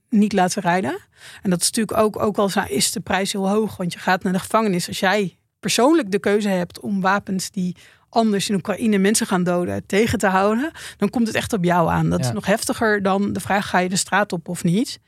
[0.08, 0.98] niet laten rijden.
[1.42, 4.22] En dat is natuurlijk ook, ook al is de prijs heel hoog, want je gaat
[4.22, 4.88] naar de gevangenis.
[4.88, 7.76] Als jij persoonlijk de keuze hebt om wapens die
[8.08, 11.90] anders in Oekraïne mensen gaan doden tegen te houden, dan komt het echt op jou
[11.90, 12.10] aan.
[12.10, 12.26] Dat Ja.
[12.26, 14.98] is nog heftiger dan de vraag: ga je de straat op of niet?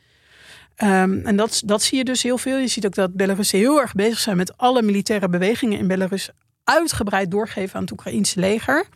[0.77, 2.57] Ehm, en dat, dat zie je dus heel veel.
[2.59, 6.31] Je ziet ook dat Belarussen heel erg bezig zijn met alle militaire bewegingen in Belarus
[6.65, 8.87] uitgebreid doorgeven aan het Oekraïense leger.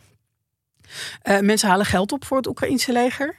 [1.21, 3.35] Eh, mensen halen geld op voor het Oekraïense leger.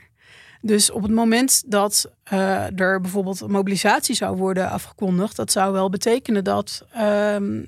[0.67, 5.73] Dus op het moment dat eh, er bijvoorbeeld een mobilisatie zou worden afgekondigd, dat zou
[5.73, 7.63] wel betekenen dat ehm,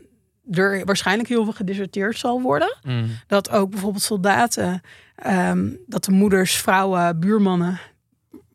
[0.50, 2.76] er waarschijnlijk heel veel gedeserteerd zal worden.
[2.82, 3.06] Mm.
[3.26, 4.82] Dat ook bijvoorbeeld soldaten,
[5.14, 7.80] ehm, dat de moeders, vrouwen, buurmannen,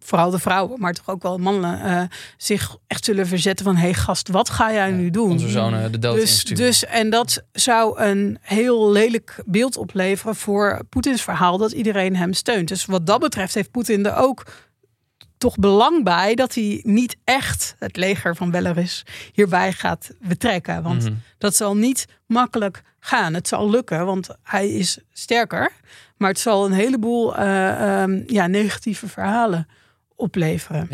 [0.03, 2.01] vooral de vrouwen, maar toch ook wel mannen, eh,
[2.37, 5.31] zich echt zullen verzetten van: hé hey gast, wat ga jij nu doen?
[5.31, 10.81] Onze zonen de dood Dus, dus, en dat zou een heel lelijk beeld opleveren voor
[10.89, 12.67] Poetins verhaal dat iedereen hem steunt.
[12.67, 14.45] Dus wat dat betreft heeft Poetin er ook
[15.37, 20.83] toch belang bij dat hij niet echt het leger van Belarus hierbij gaat betrekken.
[20.83, 21.13] Want Mhm.
[21.37, 23.33] dat zal niet makkelijk gaan.
[23.33, 25.71] Het zal lukken, want hij is sterker.
[26.17, 29.67] Maar het zal een heleboel eh, ehm, ja, negatieve verhalen
[30.23, 30.87] opleveren.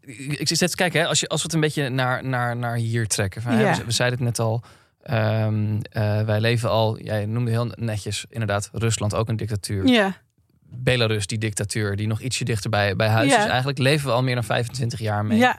[0.00, 2.56] Ik ik zit te kijken, hè, als, je, als we het een beetje naar, naar,
[2.56, 3.42] naar hier trekken.
[3.42, 3.76] Van, Ja.
[3.76, 4.62] we, we zeiden het net al.
[5.02, 9.86] ehm, eh, wij leven al, jij noemde heel netjes, inderdaad, Rusland ook een dictatuur.
[9.86, 10.16] Ja,
[10.68, 13.38] Belarus, die dictatuur, die nog ietsje dichter bij, bij huis Ja.
[13.38, 13.46] is.
[13.48, 15.38] Eigenlijk leven we al meer dan 25 jaar mee.
[15.38, 15.58] ja,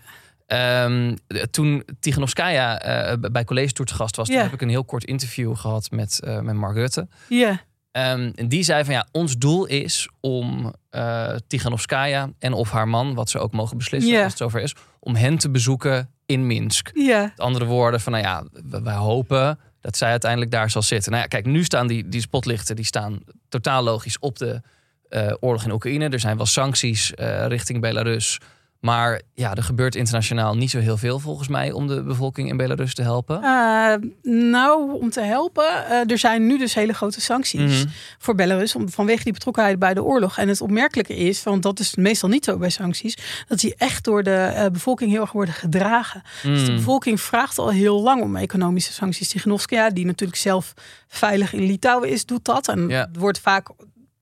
[1.27, 4.43] de- toen Tiganovskaya eh, bij College Tour te gast was, toen Ja.
[4.43, 7.07] heb ik een heel kort interview gehad met, eh, met Mark Rutte.
[7.29, 12.71] ja, Ehm, en die zei van ja, ons doel is om eh Tiganovskaya en of
[12.71, 16.09] haar man, wat ze ook mogen beslissen als het zover is, om hen te bezoeken
[16.25, 16.89] in Minsk.
[17.21, 21.11] Met andere woorden van nou ja, we- wij hopen dat zij uiteindelijk daar zal zitten.
[21.11, 23.19] Nou ja, kijk, nu staan die, die spotlichten, die staan
[23.49, 24.61] totaal logisch op de
[25.09, 26.09] eh, oorlog in Oekraïne.
[26.09, 28.39] Er zijn wel sancties eh, richting Belarus.
[28.79, 32.57] Maar ja, er gebeurt internationaal niet zo heel veel volgens mij om de bevolking in
[32.57, 33.43] Belarus te helpen.
[33.43, 33.93] Eh,
[34.31, 37.87] nou, om te helpen, eh, er zijn nu dus hele grote sancties Mhm.
[38.17, 40.37] voor Belarus om, vanwege die betrokkenheid bij de oorlog.
[40.37, 44.03] En het opmerkelijke is, want dat is meestal niet zo bij sancties, dat die echt
[44.03, 46.21] door de eh, bevolking heel erg worden gedragen.
[46.43, 46.77] Dus de Mm.
[46.77, 49.29] bevolking vraagt al heel lang om economische sancties.
[49.29, 50.73] Tiganovskaya, die natuurlijk zelf
[51.07, 52.67] veilig in Litouwen is, doet dat.
[52.67, 53.69] En wordt vaak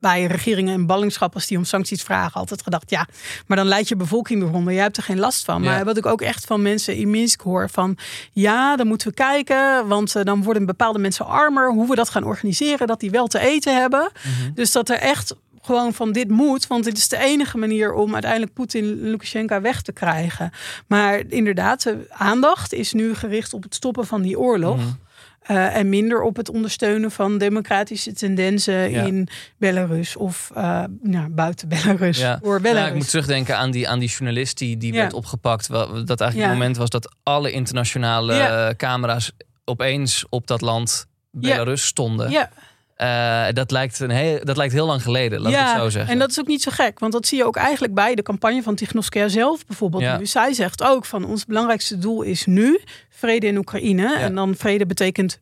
[0.05, 3.07] bij regeringen en ballingschappen als die om sancties vragen altijd gedacht, ja,
[3.47, 4.73] maar dan leidt je bevolking eronder.
[4.73, 5.63] Jij hebt er geen last van.
[5.63, 5.69] Ja.
[5.69, 7.97] Maar wat ik ook echt van mensen in Minsk hoor, van
[8.31, 11.71] ja, dan moeten we kijken, want eh, dan worden bepaalde mensen armer.
[11.71, 14.11] Hoe we dat gaan organiseren, dat die wel te eten hebben.
[14.23, 14.53] Mhm.
[14.53, 18.13] Dus dat er echt gewoon van dit moet, want dit is de enige manier om
[18.13, 20.51] uiteindelijk Poetin en Lukashenko weg te krijgen.
[20.87, 24.77] Maar inderdaad, de aandacht is nu gericht op het stoppen van die oorlog.
[24.77, 24.87] Mhm.
[25.47, 29.03] Eh, en minder op het ondersteunen van democratische tendensen Ja.
[29.03, 29.27] in
[29.57, 32.17] Belarus of eh, nou, buiten Belarus.
[32.17, 32.39] Ja.
[32.41, 32.87] Belarus.
[32.87, 34.99] ik moet terugdenken aan die, aan die journalist die, die Ja.
[34.99, 35.67] werd opgepakt.
[35.69, 39.31] Dat eigenlijk het moment was dat alle internationale camera's
[39.65, 42.29] opeens op dat land Belarus stonden.
[42.31, 42.49] ja,
[42.95, 46.13] Eh, dat, lijkt een heel, dat lijkt heel lang geleden, laat ik het zo zeggen.
[46.13, 48.21] en dat is ook niet zo gek, want dat zie je ook eigenlijk bij de
[48.21, 50.03] campagne van Tichnovskaya zelf bijvoorbeeld.
[50.03, 50.17] Ja.
[50.17, 50.25] Nu.
[50.25, 52.79] Zij zegt ook van ons belangrijkste doel is nu
[53.09, 54.15] vrede in Oekraïne.
[54.17, 55.39] En dan vrede betekent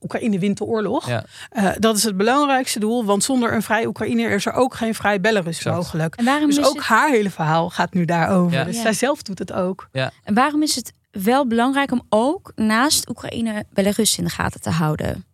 [0.00, 1.08] Oekraïne wint de oorlog.
[1.08, 1.24] Ja.
[1.50, 4.94] Eh, dat is het belangrijkste doel, want zonder een vrij Oekraïne is er ook geen
[4.94, 5.76] vrij Belarus Exact.
[5.76, 6.14] mogelijk.
[6.14, 8.58] En waarom, Dus is ook het, haar hele verhaal gaat nu daarover.
[8.58, 8.64] Ja.
[8.64, 8.82] Dus Ja.
[8.82, 9.88] zij zelf doet het ook.
[9.92, 14.70] en waarom is het wel belangrijk om ook naast Oekraïne Belarus in de gaten te
[14.70, 15.24] houden?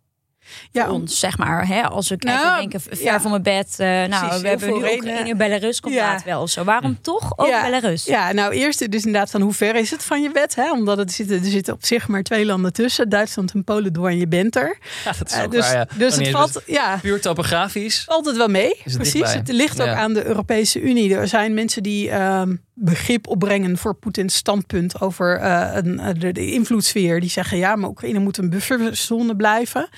[0.71, 1.67] Ja, ons, zeg maar.
[1.67, 1.81] Hè?
[1.83, 3.21] Als we kijken, Nou, denken, ver ja.
[3.21, 3.75] van mijn bed.
[3.77, 5.09] eh, nou, Precies, we hebben nu redenen.
[5.13, 6.19] Oekraïne, Belarus komt Ja.
[6.25, 6.63] wel of zo.
[6.63, 7.63] Waarom toch ook Ja.
[7.63, 8.05] Belarus?
[8.05, 10.55] Ja, nou eerst dus inderdaad van hoe ver is het van je bed?
[10.55, 10.71] Hè?
[10.71, 13.09] Omdat het zitten, er zitten op zich maar twee landen tussen.
[13.09, 14.77] Duitsland en Polen door en je bent er.
[15.05, 15.87] Ja, dat is Eh, ook dus waar, ja.
[15.97, 18.03] dus het valt, ja, Puur topografisch.
[18.07, 18.79] valt het wel mee.
[18.83, 19.13] het Precies.
[19.13, 19.33] dichtbij?
[19.33, 19.95] Het ligt ook Ja.
[19.95, 21.15] aan de Europese Unie.
[21.15, 26.31] Er zijn mensen die ehm, begrip opbrengen voor Poetins standpunt over eh, een, eh, de,
[26.31, 27.19] de invloedssfeer.
[27.19, 29.89] Die zeggen ja, maar Oekraïne moet een bufferzone blijven.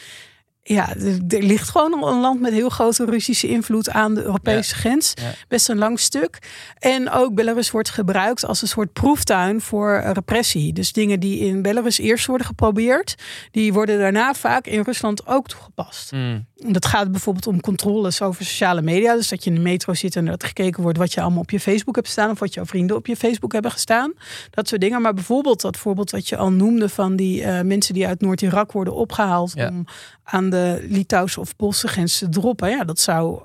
[0.68, 4.24] Ja, er, er ligt gewoon al een land met heel grote Russische invloed aan de
[4.24, 5.14] Europese grens.
[5.16, 5.32] Ja.
[5.48, 6.40] Best een lang stuk.
[6.80, 10.74] En ook Belarus wordt gebruikt als een soort proeftuin voor eh, repressie.
[10.74, 13.16] Dus dingen die in Belarus eerst worden geprobeerd,
[13.52, 16.12] die worden daarna vaak in Rusland ook toegepast.
[16.12, 16.46] Mm.
[16.56, 19.16] Dat gaat bijvoorbeeld om controles over sociale media.
[19.16, 21.52] Dus dat je in de metro zit en dat gekeken wordt wat je allemaal op
[21.52, 22.30] je Facebook hebt staan.
[22.30, 24.14] Of wat jouw vrienden op je Facebook hebben gestaan.
[24.50, 25.02] Dat soort dingen.
[25.02, 28.72] Maar bijvoorbeeld dat voorbeeld wat je al noemde van die eh, mensen die uit Noord-Irak
[28.72, 29.52] worden opgehaald.
[29.56, 29.70] Ja.
[29.70, 29.86] Om
[30.24, 32.70] aan de Litouwse of Poolse grens te droppen.
[32.70, 33.42] Ja, dat zou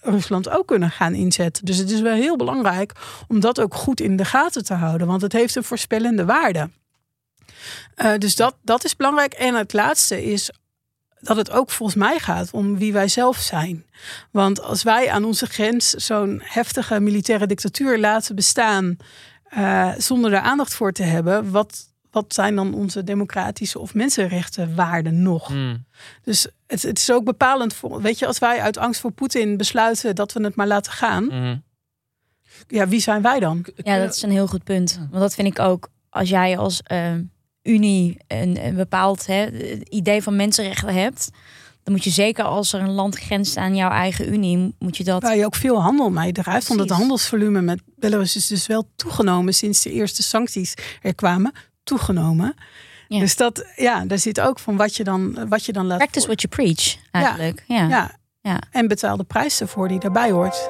[0.00, 1.64] Rusland ook kunnen gaan inzetten.
[1.64, 2.92] Dus het is wel heel belangrijk
[3.28, 5.06] om dat ook goed in de gaten te houden.
[5.06, 6.70] Want het heeft een voorspellende waarde.
[7.94, 9.32] Eh, dus dat, dat is belangrijk.
[9.32, 10.50] En het laatste is
[11.26, 13.84] dat het ook volgens mij gaat om wie wij zelf zijn.
[14.30, 18.96] Want als wij aan onze grens zo'n heftige militaire dictatuur laten bestaan
[19.44, 25.22] eh, zonder er aandacht voor te hebben, wat, wat zijn dan onze democratische of mensenrechtenwaarden
[25.22, 25.48] nog?
[25.48, 25.84] Mm.
[26.22, 29.56] Dus het, het is ook bepalend voor, weet je, als wij uit angst voor Poetin
[29.56, 31.56] besluiten dat we het maar laten gaan, Mhm.
[32.68, 33.66] ja, wie zijn wij dan?
[33.76, 34.96] Ja, dat is een heel goed punt.
[35.10, 37.12] Want dat vind ik ook, als jij als eh,
[37.64, 39.48] Unie een, een bepaald hè,
[39.88, 41.30] idee van mensenrechten hebt,
[41.82, 45.04] dan moet je zeker als er een land grenst aan jouw eigen Unie, moet je
[45.04, 45.22] dat.
[45.22, 46.68] Waar je ook veel handel mee drijft.
[46.68, 51.52] Want het handelsvolume met Belarus is dus wel toegenomen sinds de eerste sancties er kwamen.
[51.82, 52.54] Toegenomen.
[53.08, 53.18] Ja.
[53.18, 56.26] Dus dat, ja, daar zit ook van wat je dan, wat je dan laat Practice
[56.26, 57.64] what you preach, eigenlijk.
[57.66, 57.88] Ja.
[57.88, 58.16] Ja.
[58.40, 58.60] Ja.
[58.70, 60.68] En betaal de prijs ervoor die daarbij hoort.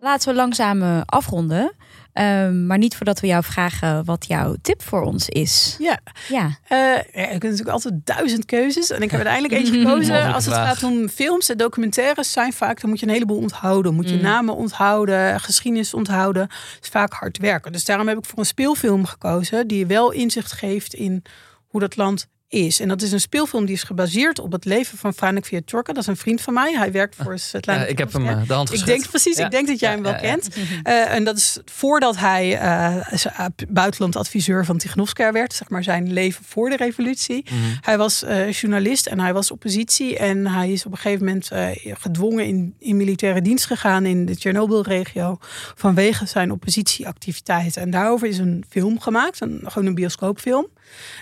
[0.00, 1.72] Laten we langzaam eh, afronden.
[2.12, 5.76] Ehm, maar niet voordat we jou vragen wat jouw tip voor ons is.
[5.78, 8.90] Ja, Ja, Eh, ja, je kunt natuurlijk altijd duizend keuzes.
[8.90, 10.32] En ik heb uiteindelijk eentje gekozen.
[10.34, 10.78] Als het vraag.
[10.78, 13.94] gaat om films en documentaires zijn vaak, dan moet je een heleboel onthouden.
[13.94, 14.22] Moet je Mm.
[14.22, 16.46] namen onthouden, geschiedenis onthouden.
[16.48, 17.72] Dat is vaak hard werken.
[17.72, 21.22] Dus daarom heb ik voor een speelfilm gekozen die wel inzicht geeft in
[21.66, 22.80] hoe dat land is.
[22.80, 25.92] En dat is een speelfilm die is gebaseerd op het leven van Franek Vietorka.
[25.92, 26.72] Dat is een vriend van mij.
[26.76, 28.86] Hij werkt voor Svetlana Ja, ik heb hem eh, de hand Ik geschud.
[28.86, 29.44] denk precies, Ja.
[29.44, 30.22] ik denk dat jij hem wel ja, ja.
[30.34, 30.48] kent.
[30.82, 35.82] Eh, en dat is voordat hij eh, z- uh, buitenlandadviseur van Tiganovskaya werd, zeg maar
[35.82, 37.44] zijn leven voor de revolutie.
[37.44, 37.54] Mhm.
[37.80, 40.18] Hij was eh, journalist en hij was oppositie.
[40.18, 41.66] En hij is op een gegeven moment eh,
[41.98, 45.38] gedwongen in, in militaire dienst gegaan in de Chernobyl-regio.
[45.74, 47.82] vanwege zijn oppositieactiviteiten.
[47.82, 50.66] En daarover is een film gemaakt, een, gewoon een bioscoopfilm.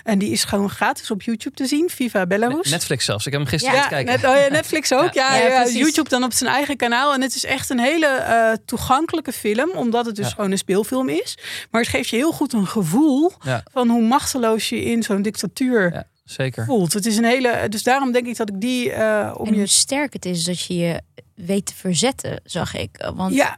[0.03, 1.89] En die is gewoon gratis op YouTube te zien.
[1.89, 2.69] Viva Belarus.
[2.71, 3.25] Netflix zelfs.
[3.25, 4.21] Ik heb hem gisteren ja, aan het kijken.
[4.29, 5.13] net, oh ja, Netflix ook.
[5.13, 5.79] Ja, Ja, ja, precies.
[5.79, 7.13] YouTube dan op zijn eigen kanaal.
[7.13, 10.33] En het is echt een hele eh, toegankelijke film, omdat het dus Ja.
[10.35, 11.37] gewoon een speelfilm is.
[11.71, 13.63] Maar het geeft je heel goed een gevoel Ja.
[13.71, 16.65] van hoe machteloos je in zo'n dictatuur Ja, zeker.
[16.65, 16.93] voelt.
[16.93, 17.65] Het is een hele.
[17.69, 19.57] Dus daarom denk ik dat ik die eh, om En je.
[19.57, 21.01] hoe sterk het is dat je je
[21.45, 23.09] weet te verzetten, zag ik.
[23.15, 23.57] Want Ja,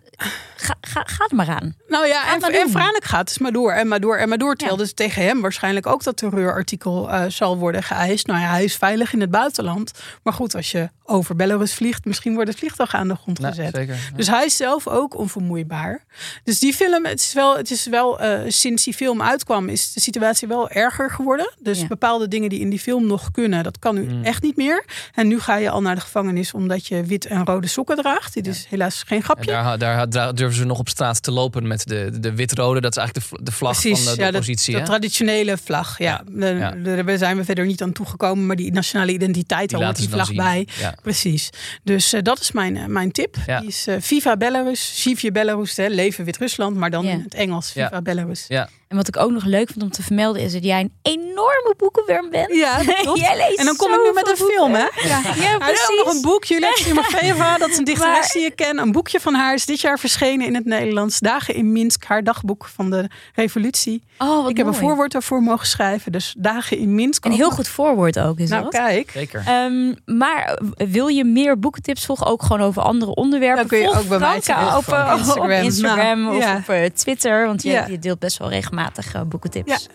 [0.56, 1.76] ga, ga, ga er maar aan.
[1.88, 2.70] nou ja, Ga en, maar en doen.
[2.72, 4.56] Franek gaat dus maar door en maar door en maar door.
[4.56, 4.84] Terwijl Ja.
[4.84, 8.28] dus tegen hem waarschijnlijk ook dat terreurartikel eh, zal worden geëist.
[8.28, 9.92] Nou ja, hij is veilig in het buitenland.
[10.24, 13.48] Maar goed, als je over Belarus vliegt, misschien wordt het vliegtuig aan de grond Ja,
[13.48, 13.76] gezet.
[13.76, 13.94] zeker.
[13.94, 14.16] Ja.
[14.16, 16.04] Dus hij is zelf ook onvermoeibaar.
[16.44, 19.94] Dus die film, het is wel, het is wel eh, sinds die film uitkwam, is
[19.94, 21.54] de situatie wel erger geworden.
[21.60, 21.88] Dus Ja.
[21.88, 24.24] bepaalde dingen die in die film nog kunnen, dat kan nu Mm.
[24.24, 24.86] echt niet meer.
[25.14, 28.34] En nu ga je al naar de gevangenis omdat je wit en rode sokken draagt.
[28.34, 29.46] Dit is helaas geen En grapje.
[29.52, 32.82] daar, daar, daar durven ze nog op straat te lopen met de, de wit-rode.
[32.82, 34.74] Dat is eigenlijk de, de vlag Precies, van de, de ja, de, oppositie.
[34.74, 34.86] de hè?
[34.86, 35.98] traditionele vlag.
[35.98, 36.72] Ja, De- Ja.
[36.72, 40.00] de- daar zijn we verder niet aan toegekomen, maar die nationale identiteit, Die daar hoort
[40.00, 40.68] die vlag bij.
[40.80, 40.96] Ja.
[41.02, 41.50] Precies.
[41.84, 43.36] Dus eh, dat is mijn, eh, mijn tip.
[43.46, 43.60] Ja.
[43.60, 47.12] Die is eh, Viva Belarus, Živje Belarus, hè, leven Wit-Rusland, maar dan Ja.
[47.12, 47.88] in het Engels Ja.
[47.88, 48.46] Viva Belarus.
[48.48, 48.70] Ja.
[48.92, 51.74] En wat ik ook nog leuk vind om te vermelden is dat jij een enorme
[51.78, 52.56] boekenworm bent.
[52.56, 52.82] Ja.
[53.16, 54.80] Jij leest En dan kom ik nu met een film, hè?
[55.08, 58.56] Ja, Ja, ook nog een boek, Julia Timofeeva, dat is een dichteres Maar- die ik
[58.56, 58.78] ken.
[58.78, 61.20] Een boekje van haar is dit jaar verschenen in het Nederlands.
[61.20, 64.04] Dagen in Minsk, haar dagboek van de revolutie.
[64.18, 66.12] Oh, wat ik heb een voorwoord daarvoor mogen schrijven.
[66.12, 67.26] Dus Dagen in Minsk.
[67.26, 67.56] Een heel nog.
[67.56, 68.72] goed voorwoord ook is Nou, dat.
[68.72, 69.12] kijk.
[69.12, 69.44] Zeker.
[69.48, 73.58] Ehm, maar wil je meer boekentips volgen, ook gewoon over andere onderwerpen?
[73.60, 75.44] Dan kun je Volg ook bij mij op, van eh, Instagram.
[75.60, 76.56] op Instagram Nou, of ja.
[76.58, 77.86] op eh, Twitter, want je, Ja.
[77.88, 79.72] je deelt best wel regelmatig eh, boekentips.
[79.72, 79.94] Ja.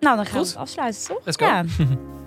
[0.00, 0.46] Nou, dan gaan Goed.
[0.52, 1.20] we het afsluiten, toch?
[1.24, 1.46] Let's go.
[1.46, 1.64] Ja.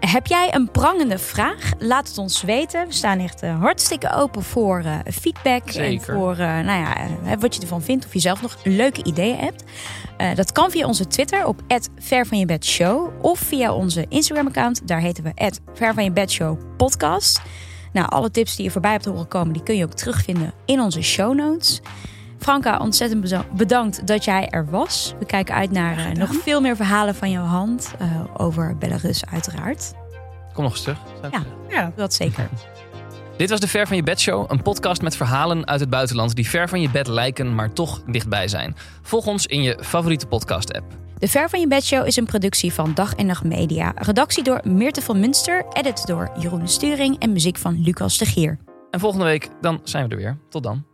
[0.00, 1.72] Heb jij een prangende vraag?
[1.78, 2.86] Laat het ons weten.
[2.86, 5.66] We staan echt eh, hartstikke open voor eh, feedback.
[5.66, 6.14] En Zeker.
[6.14, 6.96] voor eh, nou ja,
[7.38, 8.06] wat je ervan vindt.
[8.06, 9.64] Of je zelf nog leuke ideeën hebt.
[10.36, 11.62] Dat kan via onze Twitter op
[11.98, 14.88] @vervanjebedshow Of via onze Instagram account.
[14.88, 17.40] Daar heten we @vervanjebedshow podcast.
[17.92, 20.80] Nou, alle tips die je voorbij hebt horen komen, die kun je ook terugvinden in
[20.80, 21.80] onze show notes.
[22.40, 25.14] Franka, ontzettend bedankt dat jij er was.
[25.18, 27.94] We kijken uit naar eh, nog veel meer verhalen van jouw hand.
[27.98, 29.92] eh, over Belarus uiteraard.
[30.52, 30.98] Kom nog eens terug.
[31.30, 31.42] Ja.
[31.68, 31.92] Ja.
[31.96, 32.48] Dat zeker.
[33.36, 36.34] Dit was de Ver van je Bed Show, een podcast met verhalen uit het buitenland
[36.34, 38.76] die ver van je bed lijken, maar toch dichtbij zijn.
[39.02, 40.84] Volg ons in je favoriete podcast-app.
[41.18, 43.92] De Ver van je Bed Show is een productie van Dag en Nacht Media.
[43.94, 48.58] Redactie door Meerte van Munster, edit door Jeroen Sturing en muziek van Lucas de Gier.
[48.90, 50.38] En volgende week dan zijn we er weer.
[50.48, 50.84] Tot dan.